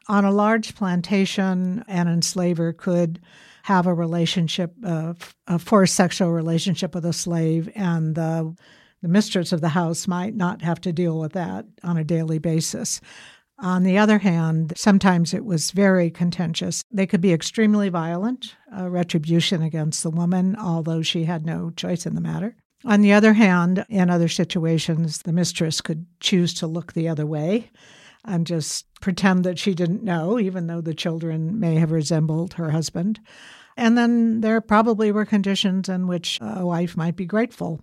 On 0.08 0.24
a 0.24 0.32
large 0.32 0.74
plantation, 0.74 1.84
an 1.86 2.08
enslaver 2.08 2.72
could 2.72 3.20
have 3.64 3.86
a 3.86 3.94
relationship, 3.94 4.74
of, 4.84 5.34
a 5.46 5.58
forced 5.58 5.94
sexual 5.94 6.32
relationship 6.32 6.94
with 6.94 7.04
a 7.04 7.12
slave, 7.12 7.70
and 7.74 8.14
the, 8.14 8.54
the 9.02 9.08
mistress 9.08 9.52
of 9.52 9.60
the 9.60 9.68
house 9.68 10.08
might 10.08 10.34
not 10.34 10.62
have 10.62 10.80
to 10.80 10.92
deal 10.92 11.18
with 11.18 11.32
that 11.32 11.66
on 11.82 11.96
a 11.96 12.04
daily 12.04 12.38
basis. 12.38 13.00
On 13.58 13.82
the 13.82 13.98
other 13.98 14.18
hand, 14.18 14.72
sometimes 14.76 15.34
it 15.34 15.44
was 15.44 15.70
very 15.70 16.10
contentious. 16.10 16.82
They 16.90 17.06
could 17.06 17.20
be 17.20 17.32
extremely 17.32 17.90
violent, 17.90 18.56
a 18.74 18.88
retribution 18.88 19.62
against 19.62 20.02
the 20.02 20.10
woman, 20.10 20.56
although 20.56 21.02
she 21.02 21.24
had 21.24 21.44
no 21.44 21.70
choice 21.70 22.06
in 22.06 22.14
the 22.14 22.22
matter. 22.22 22.56
On 22.86 23.02
the 23.02 23.12
other 23.12 23.34
hand, 23.34 23.84
in 23.90 24.08
other 24.08 24.28
situations, 24.28 25.18
the 25.18 25.32
mistress 25.34 25.82
could 25.82 26.06
choose 26.20 26.54
to 26.54 26.66
look 26.66 26.94
the 26.94 27.08
other 27.08 27.26
way 27.26 27.70
and 28.24 28.46
just 28.46 28.86
pretend 29.00 29.44
that 29.44 29.58
she 29.58 29.74
didn't 29.74 30.02
know, 30.02 30.38
even 30.38 30.66
though 30.66 30.80
the 30.80 30.94
children 30.94 31.58
may 31.58 31.76
have 31.76 31.90
resembled 31.90 32.54
her 32.54 32.70
husband. 32.70 33.20
And 33.76 33.96
then 33.96 34.40
there 34.40 34.60
probably 34.60 35.10
were 35.10 35.24
conditions 35.24 35.88
in 35.88 36.06
which 36.06 36.38
a 36.40 36.66
wife 36.66 36.96
might 36.96 37.16
be 37.16 37.26
grateful 37.26 37.80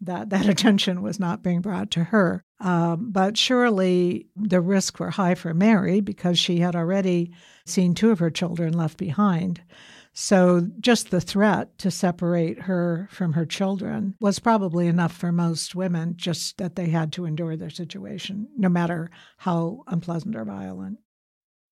that 0.00 0.30
that 0.30 0.48
attention 0.48 1.02
was 1.02 1.20
not 1.20 1.42
being 1.42 1.60
brought 1.60 1.90
to 1.92 2.04
her. 2.04 2.42
Um, 2.60 3.10
but 3.10 3.36
surely 3.36 4.26
the 4.34 4.60
risks 4.60 4.98
were 4.98 5.10
high 5.10 5.34
for 5.34 5.52
Mary 5.52 6.00
because 6.00 6.38
she 6.38 6.58
had 6.58 6.74
already 6.74 7.32
seen 7.64 7.94
two 7.94 8.10
of 8.10 8.18
her 8.18 8.30
children 8.30 8.72
left 8.72 8.96
behind. 8.96 9.60
So 10.18 10.70
just 10.80 11.10
the 11.10 11.20
threat 11.20 11.76
to 11.80 11.90
separate 11.90 12.62
her 12.62 13.06
from 13.12 13.34
her 13.34 13.44
children 13.44 14.14
was 14.18 14.38
probably 14.38 14.86
enough 14.86 15.14
for 15.14 15.30
most 15.30 15.74
women, 15.74 16.14
just 16.16 16.56
that 16.56 16.74
they 16.74 16.88
had 16.88 17.12
to 17.12 17.26
endure 17.26 17.54
their 17.54 17.68
situation, 17.68 18.48
no 18.56 18.70
matter 18.70 19.10
how 19.36 19.82
unpleasant 19.86 20.34
or 20.34 20.46
violent. 20.46 21.00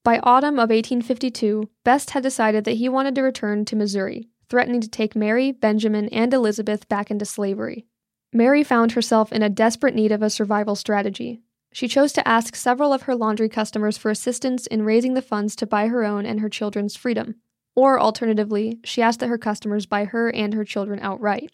By 0.04 0.18
autumn 0.18 0.56
of 0.56 0.68
1852, 0.68 1.70
Best 1.84 2.10
had 2.10 2.22
decided 2.22 2.64
that 2.64 2.72
he 2.72 2.86
wanted 2.86 3.14
to 3.14 3.22
return 3.22 3.64
to 3.64 3.76
Missouri, 3.76 4.28
threatening 4.50 4.82
to 4.82 4.90
take 4.90 5.16
Mary, 5.16 5.50
Benjamin, 5.50 6.10
and 6.10 6.34
Elizabeth 6.34 6.86
back 6.86 7.10
into 7.10 7.24
slavery. 7.24 7.86
Mary 8.30 8.62
found 8.62 8.92
herself 8.92 9.32
in 9.32 9.42
a 9.42 9.48
desperate 9.48 9.94
need 9.94 10.12
of 10.12 10.20
a 10.20 10.28
survival 10.28 10.76
strategy. 10.76 11.40
She 11.72 11.88
chose 11.88 12.12
to 12.12 12.28
ask 12.28 12.54
several 12.54 12.92
of 12.92 13.02
her 13.02 13.14
laundry 13.14 13.48
customers 13.48 13.96
for 13.96 14.10
assistance 14.10 14.66
in 14.66 14.84
raising 14.84 15.14
the 15.14 15.22
funds 15.22 15.56
to 15.56 15.66
buy 15.66 15.88
her 15.88 16.04
own 16.04 16.26
and 16.26 16.40
her 16.40 16.50
children's 16.50 16.94
freedom. 16.94 17.36
Or 17.76 18.00
alternatively, 18.00 18.78
she 18.84 19.02
asked 19.02 19.20
that 19.20 19.28
her 19.28 19.38
customers 19.38 19.86
buy 19.86 20.04
her 20.04 20.30
and 20.30 20.54
her 20.54 20.64
children 20.64 21.00
outright. 21.00 21.50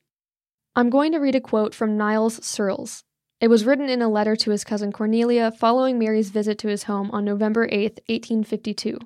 I'm 0.76 0.90
going 0.90 1.12
to 1.12 1.18
read 1.18 1.34
a 1.34 1.40
quote 1.40 1.74
from 1.74 1.96
Niles 1.96 2.44
Searles. 2.44 3.04
It 3.40 3.48
was 3.48 3.64
written 3.64 3.88
in 3.88 4.02
a 4.02 4.08
letter 4.08 4.36
to 4.36 4.50
his 4.50 4.64
cousin 4.64 4.92
Cornelia 4.92 5.50
following 5.50 5.98
Mary's 5.98 6.28
visit 6.28 6.58
to 6.58 6.68
his 6.68 6.84
home 6.84 7.10
on 7.10 7.24
November 7.24 7.66
8, 7.72 8.00
1852. 8.06 8.98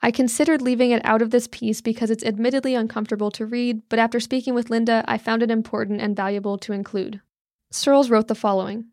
I 0.00 0.10
considered 0.10 0.62
leaving 0.62 0.90
it 0.90 1.04
out 1.04 1.22
of 1.22 1.30
this 1.30 1.48
piece 1.48 1.80
because 1.80 2.10
it's 2.10 2.24
admittedly 2.24 2.74
uncomfortable 2.74 3.30
to 3.32 3.44
read, 3.44 3.82
but 3.88 3.98
after 3.98 4.20
speaking 4.20 4.54
with 4.54 4.70
Linda, 4.70 5.04
I 5.06 5.18
found 5.18 5.42
it 5.42 5.50
important 5.50 6.00
and 6.00 6.16
valuable 6.16 6.56
to 6.58 6.72
include. 6.72 7.20
Searles 7.70 8.08
wrote 8.08 8.28
the 8.28 8.34
following 8.34 8.86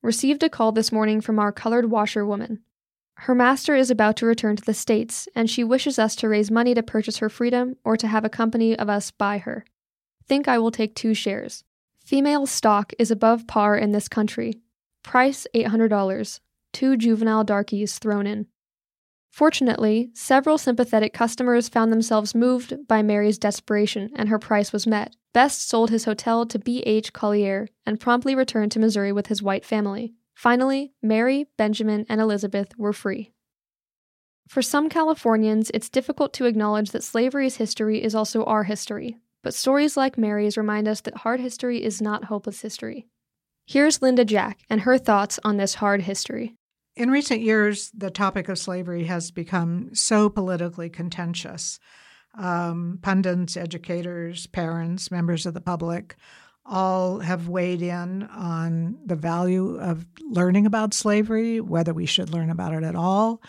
Received 0.00 0.42
a 0.44 0.48
call 0.48 0.72
this 0.72 0.92
morning 0.92 1.20
from 1.20 1.38
our 1.38 1.52
colored 1.52 1.90
washerwoman. 1.90 2.60
Her 3.22 3.34
master 3.34 3.74
is 3.74 3.90
about 3.90 4.16
to 4.18 4.26
return 4.26 4.54
to 4.54 4.64
the 4.64 4.72
States, 4.72 5.28
and 5.34 5.50
she 5.50 5.64
wishes 5.64 5.98
us 5.98 6.14
to 6.16 6.28
raise 6.28 6.52
money 6.52 6.72
to 6.74 6.84
purchase 6.84 7.18
her 7.18 7.28
freedom 7.28 7.74
or 7.84 7.96
to 7.96 8.06
have 8.06 8.24
a 8.24 8.30
company 8.30 8.78
of 8.78 8.88
us 8.88 9.10
buy 9.10 9.38
her. 9.38 9.64
Think 10.26 10.46
I 10.46 10.58
will 10.58 10.70
take 10.70 10.94
two 10.94 11.14
shares. 11.14 11.64
Female 12.04 12.46
stock 12.46 12.92
is 12.96 13.10
above 13.10 13.48
par 13.48 13.76
in 13.76 13.90
this 13.90 14.08
country. 14.08 14.60
Price 15.02 15.48
$800. 15.52 16.40
Two 16.72 16.96
juvenile 16.96 17.42
darkies 17.42 17.98
thrown 17.98 18.26
in. 18.26 18.46
Fortunately, 19.30 20.10
several 20.14 20.56
sympathetic 20.56 21.12
customers 21.12 21.68
found 21.68 21.92
themselves 21.92 22.36
moved 22.36 22.86
by 22.86 23.02
Mary's 23.02 23.38
desperation, 23.38 24.10
and 24.14 24.28
her 24.28 24.38
price 24.38 24.72
was 24.72 24.86
met. 24.86 25.16
Best 25.34 25.68
sold 25.68 25.90
his 25.90 26.04
hotel 26.04 26.46
to 26.46 26.58
B. 26.58 26.80
H. 26.86 27.12
Collier 27.12 27.68
and 27.84 28.00
promptly 28.00 28.36
returned 28.36 28.70
to 28.72 28.78
Missouri 28.78 29.12
with 29.12 29.26
his 29.26 29.42
white 29.42 29.64
family. 29.64 30.14
Finally, 30.38 30.92
Mary, 31.02 31.48
Benjamin, 31.56 32.06
and 32.08 32.20
Elizabeth 32.20 32.68
were 32.78 32.92
free. 32.92 33.32
For 34.46 34.62
some 34.62 34.88
Californians, 34.88 35.68
it's 35.74 35.88
difficult 35.88 36.32
to 36.34 36.44
acknowledge 36.44 36.92
that 36.92 37.02
slavery's 37.02 37.56
history 37.56 38.04
is 38.04 38.14
also 38.14 38.44
our 38.44 38.62
history, 38.62 39.18
but 39.42 39.52
stories 39.52 39.96
like 39.96 40.16
Mary's 40.16 40.56
remind 40.56 40.86
us 40.86 41.00
that 41.00 41.16
hard 41.16 41.40
history 41.40 41.82
is 41.82 42.00
not 42.00 42.26
hopeless 42.26 42.60
history. 42.60 43.08
Here's 43.66 44.00
Linda 44.00 44.24
Jack 44.24 44.60
and 44.70 44.82
her 44.82 44.96
thoughts 44.96 45.40
on 45.42 45.56
this 45.56 45.74
hard 45.74 46.02
history. 46.02 46.54
In 46.94 47.10
recent 47.10 47.40
years, 47.40 47.90
the 47.92 48.08
topic 48.08 48.48
of 48.48 48.60
slavery 48.60 49.06
has 49.06 49.32
become 49.32 49.92
so 49.92 50.28
politically 50.28 50.88
contentious. 50.88 51.80
Um, 52.38 53.00
pundits, 53.02 53.56
educators, 53.56 54.46
parents, 54.46 55.10
members 55.10 55.46
of 55.46 55.54
the 55.54 55.60
public 55.60 56.14
all 56.68 57.20
have 57.20 57.48
weighed 57.48 57.82
in 57.82 58.24
on 58.24 58.98
the 59.04 59.16
value 59.16 59.78
of 59.78 60.06
learning 60.20 60.66
about 60.66 60.94
slavery, 60.94 61.60
whether 61.60 61.94
we 61.94 62.06
should 62.06 62.30
learn 62.30 62.50
about 62.50 62.74
it 62.74 62.84
at 62.84 62.94
all, 62.94 63.42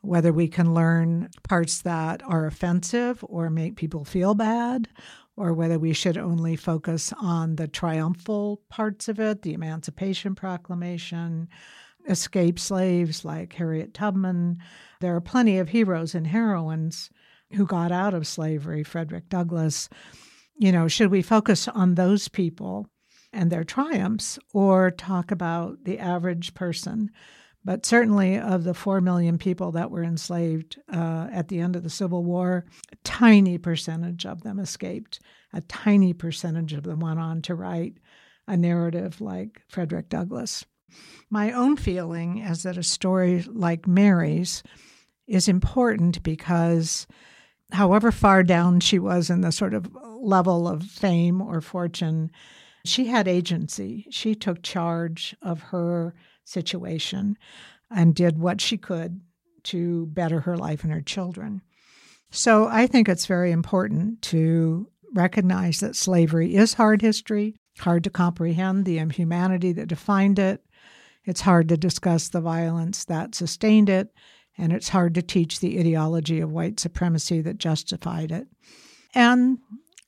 whether 0.00 0.32
we 0.32 0.48
can 0.48 0.74
learn 0.74 1.28
parts 1.42 1.82
that 1.82 2.22
are 2.24 2.46
offensive 2.46 3.22
or 3.28 3.50
make 3.50 3.76
people 3.76 4.04
feel 4.04 4.34
bad, 4.34 4.88
or 5.36 5.52
whether 5.52 5.78
we 5.78 5.92
should 5.92 6.18
only 6.18 6.56
focus 6.56 7.12
on 7.20 7.56
the 7.56 7.68
triumphal 7.68 8.60
parts 8.68 9.08
of 9.08 9.20
it, 9.20 9.42
the 9.42 9.54
Emancipation 9.54 10.34
Proclamation, 10.34 11.48
escaped 12.08 12.58
slaves 12.58 13.24
like 13.24 13.52
Harriet 13.52 13.94
Tubman. 13.94 14.58
There 15.00 15.14
are 15.14 15.20
plenty 15.20 15.58
of 15.58 15.68
heroes 15.68 16.14
and 16.14 16.26
heroines 16.26 17.10
who 17.52 17.66
got 17.66 17.92
out 17.92 18.14
of 18.14 18.26
slavery, 18.26 18.82
Frederick 18.82 19.28
Douglass 19.28 19.88
you 20.62 20.70
know, 20.70 20.86
should 20.86 21.10
we 21.10 21.22
focus 21.22 21.66
on 21.66 21.96
those 21.96 22.28
people 22.28 22.86
and 23.32 23.50
their 23.50 23.64
triumphs 23.64 24.38
or 24.54 24.92
talk 24.92 25.32
about 25.32 25.82
the 25.82 25.98
average 25.98 26.54
person? 26.54 27.10
But 27.64 27.84
certainly, 27.84 28.38
of 28.38 28.62
the 28.62 28.72
4 28.72 29.00
million 29.00 29.38
people 29.38 29.72
that 29.72 29.90
were 29.90 30.04
enslaved 30.04 30.78
uh, 30.92 31.26
at 31.32 31.48
the 31.48 31.58
end 31.58 31.74
of 31.74 31.82
the 31.82 31.90
Civil 31.90 32.22
War, 32.22 32.64
a 32.92 32.96
tiny 33.02 33.58
percentage 33.58 34.24
of 34.24 34.42
them 34.42 34.60
escaped. 34.60 35.18
A 35.52 35.62
tiny 35.62 36.12
percentage 36.12 36.74
of 36.74 36.84
them 36.84 37.00
went 37.00 37.18
on 37.18 37.42
to 37.42 37.56
write 37.56 37.98
a 38.46 38.56
narrative 38.56 39.20
like 39.20 39.62
Frederick 39.68 40.08
Douglass. 40.08 40.64
My 41.28 41.50
own 41.50 41.76
feeling 41.76 42.38
is 42.38 42.62
that 42.62 42.78
a 42.78 42.84
story 42.84 43.44
like 43.48 43.88
Mary's 43.88 44.62
is 45.26 45.48
important 45.48 46.22
because 46.22 47.08
however 47.72 48.12
far 48.12 48.42
down 48.42 48.80
she 48.80 48.98
was 48.98 49.30
in 49.30 49.40
the 49.40 49.52
sort 49.52 49.74
of 49.74 49.88
level 50.20 50.68
of 50.68 50.84
fame 50.84 51.40
or 51.40 51.60
fortune, 51.60 52.30
she 52.84 53.06
had 53.06 53.28
agency. 53.28 54.06
She 54.10 54.34
took 54.34 54.62
charge 54.62 55.34
of 55.42 55.60
her 55.60 56.14
situation 56.44 57.36
and 57.90 58.14
did 58.14 58.38
what 58.38 58.60
she 58.60 58.76
could 58.76 59.20
to 59.64 60.06
better 60.06 60.40
her 60.40 60.56
life 60.56 60.82
and 60.82 60.92
her 60.92 61.00
children. 61.00 61.62
So 62.30 62.66
I 62.66 62.86
think 62.86 63.08
it's 63.08 63.26
very 63.26 63.52
important 63.52 64.22
to 64.22 64.88
recognize 65.12 65.80
that 65.80 65.94
slavery 65.94 66.54
is 66.54 66.74
hard 66.74 67.02
history, 67.02 67.56
hard 67.78 68.04
to 68.04 68.10
comprehend 68.10 68.84
the 68.84 68.98
inhumanity 68.98 69.72
that 69.72 69.88
defined 69.88 70.38
it. 70.38 70.64
It's 71.24 71.42
hard 71.42 71.68
to 71.68 71.76
discuss 71.76 72.28
the 72.28 72.40
violence 72.40 73.04
that 73.04 73.34
sustained 73.34 73.88
it 73.88 74.12
and 74.58 74.72
it's 74.72 74.90
hard 74.90 75.14
to 75.14 75.22
teach 75.22 75.60
the 75.60 75.78
ideology 75.78 76.40
of 76.40 76.52
white 76.52 76.78
supremacy 76.78 77.40
that 77.40 77.58
justified 77.58 78.30
it. 78.30 78.46
And 79.14 79.58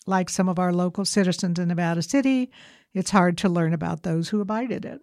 like 0.06 0.28
some 0.28 0.48
of 0.48 0.58
our 0.58 0.72
local 0.72 1.04
citizens 1.04 1.58
in 1.58 1.68
Nevada 1.68 2.02
City, 2.02 2.50
it's 2.92 3.10
hard 3.10 3.38
to 3.38 3.48
learn 3.48 3.72
about 3.72 4.02
those 4.02 4.28
who 4.28 4.40
abided 4.40 4.84
it. 4.84 5.00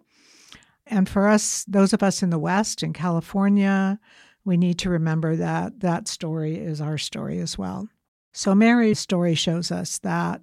And 0.86 1.08
for 1.08 1.28
us, 1.28 1.64
those 1.64 1.92
of 1.92 2.02
us 2.02 2.22
in 2.22 2.30
the 2.30 2.38
West, 2.38 2.82
in 2.82 2.92
California, 2.92 3.98
we 4.44 4.56
need 4.56 4.78
to 4.80 4.90
remember 4.90 5.36
that 5.36 5.80
that 5.80 6.08
story 6.08 6.56
is 6.56 6.80
our 6.80 6.98
story 6.98 7.38
as 7.38 7.56
well. 7.56 7.88
So, 8.32 8.54
Mary's 8.54 8.98
story 8.98 9.34
shows 9.34 9.70
us 9.70 9.98
that 9.98 10.40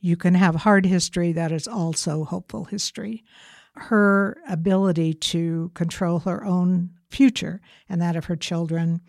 you 0.00 0.16
can 0.16 0.34
have 0.34 0.54
hard 0.54 0.86
history 0.86 1.32
that 1.32 1.52
is 1.52 1.66
also 1.66 2.24
hopeful 2.24 2.64
history. 2.64 3.24
Her 3.74 4.38
ability 4.48 5.14
to 5.14 5.70
control 5.74 6.20
her 6.20 6.44
own 6.44 6.90
future 7.10 7.60
and 7.88 8.00
that 8.00 8.16
of 8.16 8.26
her 8.26 8.36
children 8.36 9.00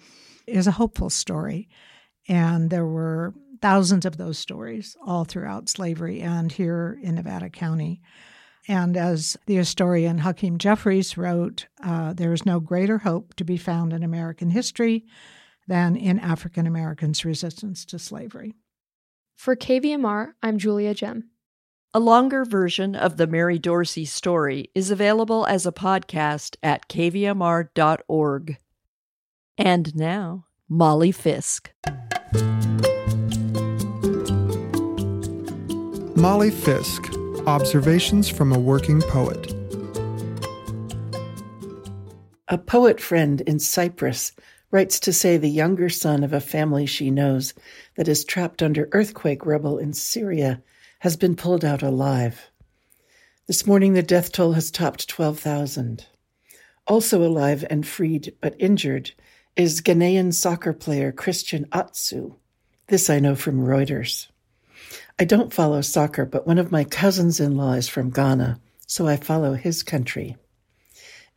is 0.48 0.68
a 0.68 0.72
hopeful 0.72 1.10
story. 1.10 1.70
And 2.28 2.70
there 2.70 2.86
were 2.86 3.34
thousands 3.62 4.06
of 4.06 4.18
those 4.18 4.38
stories 4.38 4.96
all 5.06 5.26
throughout 5.26 5.70
slavery 5.70 6.22
and 6.22 6.52
here 6.52 7.00
in 7.02 7.16
Nevada 7.16 7.50
County. 7.50 8.02
And 8.68 8.98
as 8.98 9.38
the 9.46 9.56
historian 9.56 10.20
Hakeem 10.20 10.58
Jeffries 10.58 11.18
wrote, 11.18 11.68
uh, 11.84 12.14
there 12.14 12.34
is 12.34 12.46
no 12.46 12.60
greater 12.60 13.00
hope 13.00 13.36
to 13.36 13.44
be 13.44 13.58
found 13.58 13.94
in 13.94 14.04
American 14.04 14.50
history 14.50 15.06
than 15.68 15.96
in 15.96 16.20
African 16.20 16.68
Americans' 16.68 17.26
resistance 17.26 17.86
to 17.86 18.00
slavery. 18.00 18.56
For 19.36 19.56
KVMR, 19.56 20.34
I'm 20.42 20.58
Julia 20.58 20.94
Gem. 20.94 21.30
A 21.96 22.00
longer 22.02 22.44
version 22.44 22.94
of 22.94 23.16
the 23.16 23.26
Mary 23.26 23.58
Dorsey 23.58 24.04
story 24.04 24.70
is 24.76 24.92
available 24.92 25.46
as 25.46 25.66
a 25.66 25.72
podcast 25.72 26.58
at 26.62 26.90
kvmr.org. 26.90 28.58
And 29.58 29.96
now, 29.96 30.46
Molly 30.68 31.14
Fisk. 31.14 31.72
Molly 36.18 36.52
Fisk 36.52 37.14
Observations 37.48 38.28
from 38.28 38.52
a 38.52 38.60
Working 38.60 39.00
Poet. 39.00 39.54
A 42.50 42.58
poet 42.58 43.00
friend 43.00 43.40
in 43.40 43.58
Cyprus 43.58 44.34
writes 44.70 45.00
to 45.00 45.14
say 45.14 45.38
the 45.38 45.48
younger 45.48 45.88
son 45.88 46.26
of 46.26 46.34
a 46.34 46.42
family 46.42 46.88
she 46.88 47.10
knows 47.10 47.54
that 47.96 48.10
is 48.10 48.26
trapped 48.26 48.62
under 48.62 48.90
earthquake 48.92 49.46
rubble 49.46 49.78
in 49.78 49.94
Syria 49.94 50.62
has 51.06 51.18
been 51.18 51.36
pulled 51.36 51.64
out 51.64 51.84
alive. 51.84 52.50
This 53.46 53.68
morning, 53.68 53.94
the 53.94 54.02
death 54.02 54.32
toll 54.32 54.54
has 54.54 54.72
topped 54.72 55.08
12,000. 55.08 56.08
Also 56.88 57.24
alive 57.24 57.64
and 57.70 57.86
freed 57.86 58.34
but 58.42 58.56
injured 58.58 59.12
is 59.56 59.82
Ghanaian 59.82 60.34
soccer 60.34 60.74
player 60.74 61.12
Christian 61.12 61.68
Atsu. 61.72 62.34
This 62.88 63.08
I 63.08 63.20
know 63.20 63.36
from 63.36 63.60
Reuters. 63.60 64.30
I 65.20 65.26
don't 65.26 65.54
follow 65.54 65.82
soccer, 65.82 66.26
but 66.26 66.48
one 66.48 66.58
of 66.58 66.72
my 66.72 66.84
cousins 66.84 67.40
in 67.40 67.56
law 67.56 67.74
is 67.74 67.88
from 67.88 68.10
Ghana, 68.10 68.60
so 68.88 69.08
I 69.08 69.18
follow 69.18 69.54
his 69.54 69.84
country. 69.84 70.38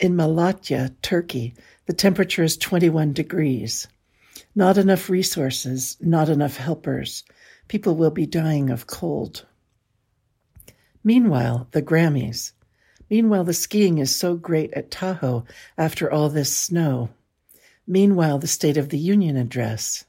In 0.01 0.15
Malatya, 0.15 0.97
Turkey, 1.03 1.53
the 1.85 1.93
temperature 1.93 2.43
is 2.43 2.57
21 2.57 3.13
degrees. 3.13 3.87
Not 4.55 4.79
enough 4.79 5.11
resources, 5.11 5.99
not 6.01 6.31
enough 6.31 6.57
helpers. 6.57 7.23
People 7.69 7.97
will 7.97 8.11
be 8.11 8.25
dying 8.25 8.71
of 8.71 8.87
cold. 8.87 9.45
Meanwhile, 11.09 11.69
the 11.71 11.81
Grammys. 11.81 12.53
Meanwhile, 13.09 13.45
the 13.45 13.55
skiing 13.55 13.97
is 13.97 14.15
so 14.15 14.35
great 14.37 14.75
at 14.75 14.91
Tahoe 14.91 15.47
after 15.79 16.13
all 16.13 16.29
this 16.29 16.55
snow. 16.55 17.09
Meanwhile, 17.87 18.41
the 18.41 18.47
State 18.47 18.77
of 18.77 18.91
the 18.91 18.99
Union 18.99 19.35
address. 19.39 20.05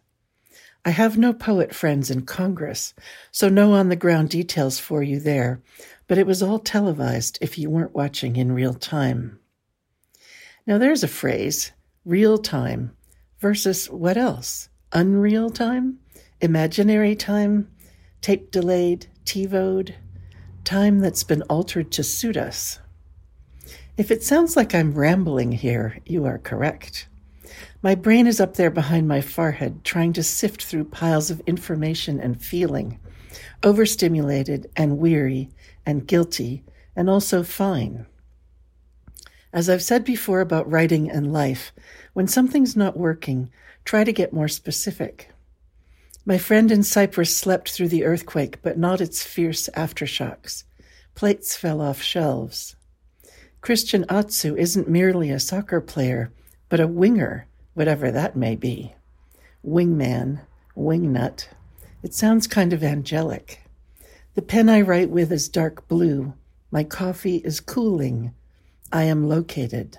I 0.84 0.90
have 0.90 1.18
no 1.18 1.32
poet 1.32 1.74
friends 1.74 2.12
in 2.12 2.24
Congress, 2.24 2.94
so 3.32 3.48
no 3.48 3.72
on 3.72 3.88
the 3.88 3.96
ground 3.96 4.32
details 4.32 4.78
for 4.78 5.02
you 5.02 5.22
there, 5.22 5.62
but 6.10 6.18
it 6.18 6.28
was 6.28 6.44
all 6.44 6.60
televised 6.60 7.38
if 7.40 7.58
you 7.58 7.70
weren't 7.70 7.96
watching 7.96 8.36
in 8.36 8.52
real 8.52 8.74
time. 8.74 9.40
Now 10.68 10.78
there's 10.78 11.06
a 11.06 11.08
phrase, 11.08 11.72
real 12.04 12.38
time, 12.38 12.92
versus 13.40 13.90
what 13.90 14.18
else? 14.18 14.68
Unreal 14.92 15.50
time? 15.50 16.00
Imaginary 16.42 17.16
time? 17.16 17.72
Tape 18.20 18.52
delayed? 18.52 19.08
TiVoed? 19.24 19.94
Time 20.70 21.00
that's 21.00 21.24
been 21.24 21.42
altered 21.50 21.90
to 21.94 22.04
suit 22.04 22.38
us. 22.38 22.78
If 23.98 24.12
it 24.12 24.22
sounds 24.22 24.56
like 24.56 24.76
I'm 24.76 24.94
rambling 24.94 25.52
here, 25.52 25.98
you 26.06 26.26
are 26.26 26.38
correct. 26.38 27.08
My 27.82 27.96
brain 27.96 28.28
is 28.28 28.40
up 28.40 28.54
there 28.54 28.70
behind 28.70 29.08
my 29.08 29.20
forehead, 29.20 29.84
trying 29.84 30.14
to 30.14 30.22
sift 30.22 30.64
through 30.64 30.84
piles 30.84 31.32
of 31.32 31.42
information 31.48 32.20
and 32.20 32.40
feeling, 32.40 33.00
overstimulated 33.64 34.70
and 34.76 35.00
weary 35.00 35.50
and 35.88 36.06
guilty 36.06 36.64
and 36.96 37.10
also 37.10 37.42
fine. 37.42 38.06
As 39.52 39.72
I've 39.72 39.82
said 39.82 40.06
before 40.06 40.40
about 40.40 40.70
writing 40.70 41.10
and 41.10 41.34
life, 41.34 41.72
when 42.14 42.28
something's 42.28 42.76
not 42.76 42.96
working, 42.96 43.50
try 43.86 44.04
to 44.04 44.14
get 44.14 44.34
more 44.34 44.48
specific. 44.48 45.32
My 46.30 46.38
friend 46.38 46.72
in 46.72 46.84
Cyprus 46.84 47.36
slept 47.36 47.72
through 47.72 47.88
the 47.88 48.06
earthquake, 48.06 48.62
but 48.62 48.78
not 48.78 49.02
its 49.02 49.24
fierce 49.24 49.68
aftershocks. 49.76 50.64
Plates 51.16 51.56
fell 51.56 51.82
off 51.82 52.04
shelves. 52.04 52.76
Christian 53.62 54.06
Atsu 54.10 54.56
isn't 54.56 54.88
merely 54.88 55.32
a 55.32 55.40
soccer 55.40 55.82
player, 55.82 56.32
but 56.70 56.80
a 56.80 56.86
winger, 56.86 57.48
whatever 57.74 58.12
that 58.12 58.36
may 58.36 58.56
be. 58.56 58.94
Wingman, 59.66 60.42
wingnut. 60.78 61.48
It 62.04 62.14
sounds 62.14 62.46
kind 62.46 62.74
of 62.74 62.84
angelic. 62.84 63.64
The 64.36 64.44
pen 64.44 64.70
I 64.70 64.82
write 64.82 65.10
with 65.10 65.32
is 65.32 65.50
dark 65.50 65.88
blue. 65.88 66.36
My 66.70 66.84
coffee 66.84 67.38
is 67.38 67.60
cooling. 67.60 68.36
I 68.92 69.06
am 69.06 69.28
located. 69.28 69.98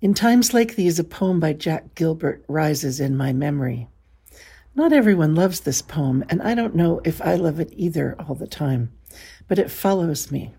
In 0.00 0.14
times 0.14 0.54
like 0.54 0.76
these, 0.76 1.00
a 1.00 1.04
poem 1.04 1.40
by 1.40 1.52
Jack 1.52 1.96
Gilbert 1.96 2.44
rises 2.46 3.00
in 3.00 3.16
my 3.16 3.32
memory. 3.32 3.88
Not 4.76 4.92
everyone 4.92 5.34
loves 5.34 5.60
this 5.60 5.80
poem, 5.80 6.22
and 6.28 6.42
I 6.42 6.54
don't 6.54 6.74
know 6.74 7.00
if 7.02 7.22
I 7.22 7.36
love 7.36 7.58
it 7.60 7.72
either 7.72 8.14
all 8.18 8.34
the 8.34 8.46
time, 8.46 8.92
but 9.48 9.58
it 9.58 9.70
follows 9.70 10.30
me. 10.30 10.54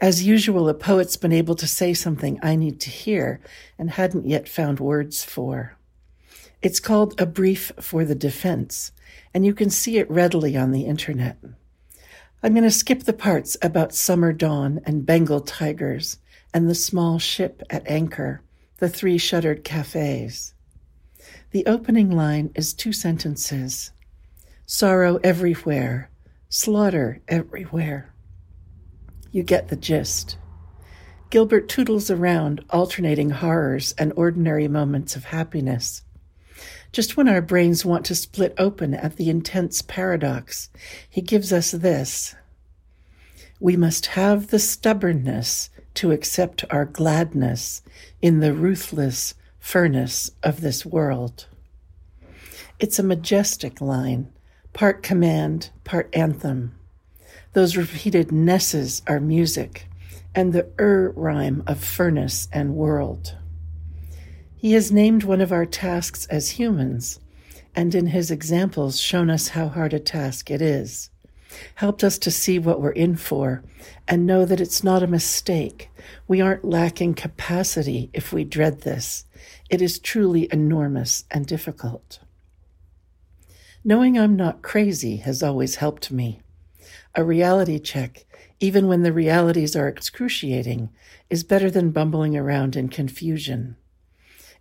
As 0.00 0.26
usual, 0.26 0.68
a 0.68 0.74
poet's 0.74 1.16
been 1.16 1.32
able 1.32 1.54
to 1.54 1.68
say 1.68 1.94
something 1.94 2.40
I 2.42 2.56
need 2.56 2.80
to 2.80 2.90
hear 2.90 3.40
and 3.78 3.90
hadn't 3.90 4.26
yet 4.26 4.48
found 4.48 4.80
words 4.80 5.22
for. 5.22 5.76
It's 6.62 6.80
called 6.80 7.14
A 7.20 7.24
Brief 7.24 7.70
for 7.78 8.04
the 8.04 8.16
Defense, 8.16 8.90
and 9.32 9.46
you 9.46 9.54
can 9.54 9.70
see 9.70 9.98
it 9.98 10.10
readily 10.10 10.56
on 10.56 10.72
the 10.72 10.86
internet. 10.86 11.38
I'm 12.42 12.54
going 12.54 12.64
to 12.64 12.72
skip 12.72 13.04
the 13.04 13.12
parts 13.12 13.56
about 13.62 13.94
summer 13.94 14.32
dawn 14.32 14.80
and 14.84 15.06
Bengal 15.06 15.42
tigers 15.42 16.18
and 16.52 16.68
the 16.68 16.74
small 16.74 17.20
ship 17.20 17.62
at 17.70 17.86
anchor, 17.88 18.42
the 18.78 18.88
three 18.88 19.16
shuttered 19.16 19.62
cafes. 19.62 20.54
The 21.52 21.66
opening 21.66 22.10
line 22.10 22.50
is 22.54 22.72
two 22.72 22.94
sentences 22.94 23.90
sorrow 24.64 25.18
everywhere, 25.22 26.08
slaughter 26.48 27.20
everywhere. 27.28 28.10
You 29.32 29.42
get 29.42 29.68
the 29.68 29.76
gist. 29.76 30.38
Gilbert 31.28 31.68
tootles 31.68 32.10
around, 32.10 32.64
alternating 32.70 33.28
horrors 33.30 33.92
and 33.98 34.14
ordinary 34.16 34.66
moments 34.66 35.14
of 35.14 35.24
happiness. 35.24 36.02
Just 36.90 37.18
when 37.18 37.28
our 37.28 37.42
brains 37.42 37.84
want 37.84 38.06
to 38.06 38.14
split 38.14 38.54
open 38.56 38.94
at 38.94 39.16
the 39.16 39.28
intense 39.28 39.82
paradox, 39.82 40.70
he 41.08 41.20
gives 41.20 41.52
us 41.52 41.70
this. 41.70 42.34
We 43.60 43.76
must 43.76 44.06
have 44.06 44.46
the 44.46 44.58
stubbornness 44.58 45.68
to 45.94 46.12
accept 46.12 46.64
our 46.70 46.86
gladness 46.86 47.82
in 48.22 48.40
the 48.40 48.54
ruthless 48.54 49.34
furnace 49.62 50.28
of 50.42 50.60
this 50.60 50.84
world. 50.84 51.46
It's 52.80 52.98
a 52.98 53.02
majestic 53.02 53.80
line, 53.80 54.30
part 54.72 55.04
command, 55.04 55.70
part 55.84 56.10
anthem. 56.12 56.74
Those 57.52 57.76
repeated 57.76 58.32
nesses 58.32 59.02
are 59.06 59.20
music, 59.20 59.86
and 60.34 60.52
the 60.52 60.68
er 60.80 61.12
rhyme 61.14 61.62
of 61.68 61.82
furnace 61.82 62.48
and 62.52 62.74
world. 62.74 63.36
He 64.56 64.72
has 64.72 64.90
named 64.90 65.22
one 65.22 65.40
of 65.40 65.52
our 65.52 65.64
tasks 65.64 66.26
as 66.26 66.50
humans, 66.50 67.20
and 67.74 67.94
in 67.94 68.08
his 68.08 68.32
examples 68.32 69.00
shown 69.00 69.30
us 69.30 69.48
how 69.48 69.68
hard 69.68 69.94
a 69.94 70.00
task 70.00 70.50
it 70.50 70.60
is, 70.60 71.08
helped 71.76 72.04
us 72.04 72.18
to 72.18 72.30
see 72.30 72.58
what 72.58 72.80
we're 72.80 72.90
in 72.90 73.16
for 73.16 73.62
and 74.08 74.26
know 74.26 74.44
that 74.44 74.60
it's 74.60 74.84
not 74.84 75.02
a 75.02 75.06
mistake. 75.06 75.90
We 76.26 76.40
aren't 76.40 76.64
lacking 76.64 77.14
capacity 77.14 78.10
if 78.12 78.32
we 78.32 78.44
dread 78.44 78.82
this. 78.82 79.24
It 79.70 79.80
is 79.80 79.98
truly 79.98 80.48
enormous 80.52 81.24
and 81.30 81.46
difficult. 81.46 82.20
Knowing 83.84 84.18
I'm 84.18 84.36
not 84.36 84.62
crazy 84.62 85.16
has 85.16 85.42
always 85.42 85.76
helped 85.76 86.10
me. 86.10 86.40
A 87.14 87.24
reality 87.24 87.78
check, 87.78 88.24
even 88.60 88.86
when 88.86 89.02
the 89.02 89.12
realities 89.12 89.74
are 89.74 89.88
excruciating, 89.88 90.88
is 91.28 91.42
better 91.42 91.70
than 91.70 91.90
bumbling 91.90 92.36
around 92.36 92.76
in 92.76 92.88
confusion. 92.88 93.76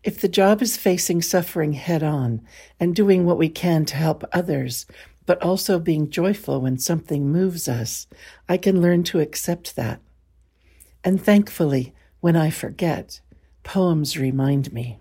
If 0.04 0.19
the 0.19 0.27
job 0.27 0.63
is 0.63 0.77
facing 0.77 1.21
suffering 1.21 1.73
head 1.73 2.01
on 2.01 2.41
and 2.80 2.95
doing 2.95 3.25
what 3.25 3.38
we 3.38 3.49
can 3.49 3.86
to 3.86 3.95
help 3.95 4.23
others, 4.34 4.88
but 5.25 5.41
also 5.41 5.79
being 5.79 6.10
joyful 6.10 6.62
when 6.62 6.77
something 6.77 7.31
moves 7.31 7.67
us, 7.67 8.07
I 8.49 8.57
can 8.57 8.81
learn 8.81 9.03
to 9.05 9.19
accept 9.19 9.75
that. 9.75 10.01
And 11.03 11.23
thankfully, 11.23 11.93
when 12.19 12.36
I 12.36 12.49
forget, 12.49 13.21
poems 13.63 14.17
remind 14.17 14.71
me. 14.71 14.99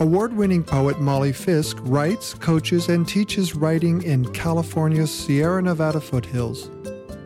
Award 0.00 0.36
winning 0.36 0.62
poet 0.62 1.00
Molly 1.00 1.32
Fisk 1.32 1.78
writes, 1.80 2.34
coaches, 2.34 2.90
and 2.90 3.08
teaches 3.08 3.54
writing 3.54 4.02
in 4.02 4.30
California's 4.32 5.10
Sierra 5.10 5.62
Nevada 5.62 6.00
foothills. 6.00 6.70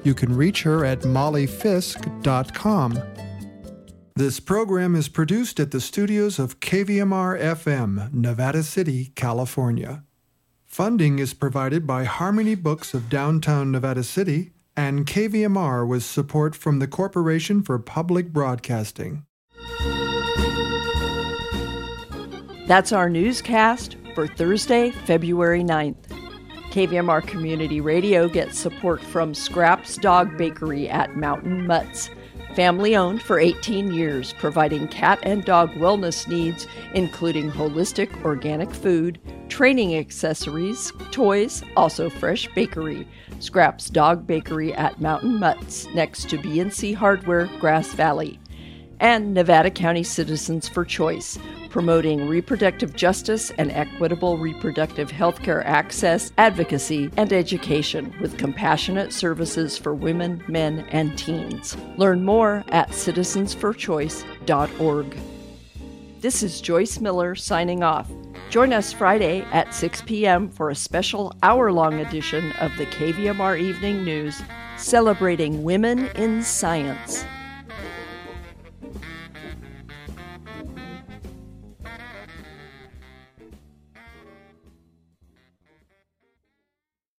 You 0.04 0.14
can 0.14 0.36
reach 0.36 0.62
her 0.62 0.84
at 0.84 1.00
mollyfisk.com. 1.00 3.02
This 4.18 4.40
program 4.40 4.96
is 4.96 5.08
produced 5.08 5.60
at 5.60 5.70
the 5.70 5.80
studios 5.80 6.40
of 6.40 6.58
KVMR 6.58 7.40
FM, 7.40 8.12
Nevada 8.12 8.64
City, 8.64 9.12
California. 9.14 10.02
Funding 10.66 11.20
is 11.20 11.34
provided 11.34 11.86
by 11.86 12.02
Harmony 12.02 12.56
Books 12.56 12.94
of 12.94 13.08
downtown 13.08 13.70
Nevada 13.70 14.02
City 14.02 14.50
and 14.76 15.06
KVMR 15.06 15.86
with 15.86 16.02
support 16.02 16.56
from 16.56 16.80
the 16.80 16.88
Corporation 16.88 17.62
for 17.62 17.78
Public 17.78 18.32
Broadcasting. 18.32 19.24
That's 22.66 22.90
our 22.90 23.08
newscast 23.08 23.94
for 24.16 24.26
Thursday, 24.26 24.90
February 24.90 25.62
9th. 25.62 26.08
KVMR 26.72 27.24
Community 27.24 27.80
Radio 27.80 28.28
gets 28.28 28.58
support 28.58 29.00
from 29.00 29.32
Scraps 29.32 29.96
Dog 29.96 30.36
Bakery 30.36 30.88
at 30.88 31.14
Mountain 31.14 31.68
Mutts. 31.68 32.10
Family 32.58 32.96
owned 32.96 33.22
for 33.22 33.38
18 33.38 33.92
years, 33.92 34.32
providing 34.32 34.88
cat 34.88 35.20
and 35.22 35.44
dog 35.44 35.72
wellness 35.74 36.26
needs, 36.26 36.66
including 36.92 37.52
holistic 37.52 38.24
organic 38.24 38.74
food, 38.74 39.20
training 39.48 39.94
accessories, 39.94 40.92
toys, 41.12 41.62
also 41.76 42.10
fresh 42.10 42.48
bakery. 42.56 43.06
Scraps 43.38 43.88
Dog 43.88 44.26
Bakery 44.26 44.74
at 44.74 45.00
Mountain 45.00 45.38
Mutts, 45.38 45.86
next 45.94 46.28
to 46.30 46.36
BNC 46.36 46.96
Hardware, 46.96 47.46
Grass 47.60 47.92
Valley. 47.92 48.40
And 48.98 49.32
Nevada 49.34 49.70
County 49.70 50.02
Citizens 50.02 50.68
for 50.68 50.84
Choice, 50.84 51.38
promoting 51.70 52.28
reproductive 52.28 52.94
justice 52.94 53.50
and 53.58 53.72
equitable 53.72 54.38
reproductive 54.38 55.10
health 55.10 55.42
care 55.42 55.66
access, 55.66 56.30
advocacy, 56.38 57.10
and 57.16 57.32
education 57.32 58.14
with 58.20 58.38
compassionate 58.38 59.12
services 59.12 59.76
for 59.78 59.94
women, 59.94 60.42
men, 60.48 60.86
and 60.90 61.18
teens. 61.18 61.76
Learn 61.96 62.24
more 62.24 62.64
at 62.68 62.90
citizensforchoice.org. 62.90 65.18
This 66.20 66.42
is 66.42 66.60
Joyce 66.60 67.00
Miller 67.00 67.34
signing 67.34 67.82
off. 67.82 68.10
Join 68.50 68.72
us 68.72 68.92
Friday 68.92 69.42
at 69.52 69.74
6 69.74 70.02
p.m. 70.02 70.48
for 70.48 70.70
a 70.70 70.74
special 70.74 71.34
hour 71.42 71.70
long 71.70 72.00
edition 72.00 72.50
of 72.60 72.74
the 72.76 72.86
KVMR 72.86 73.60
Evening 73.60 74.04
News 74.04 74.40
celebrating 74.78 75.64
women 75.64 76.06
in 76.16 76.42
science. 76.42 77.24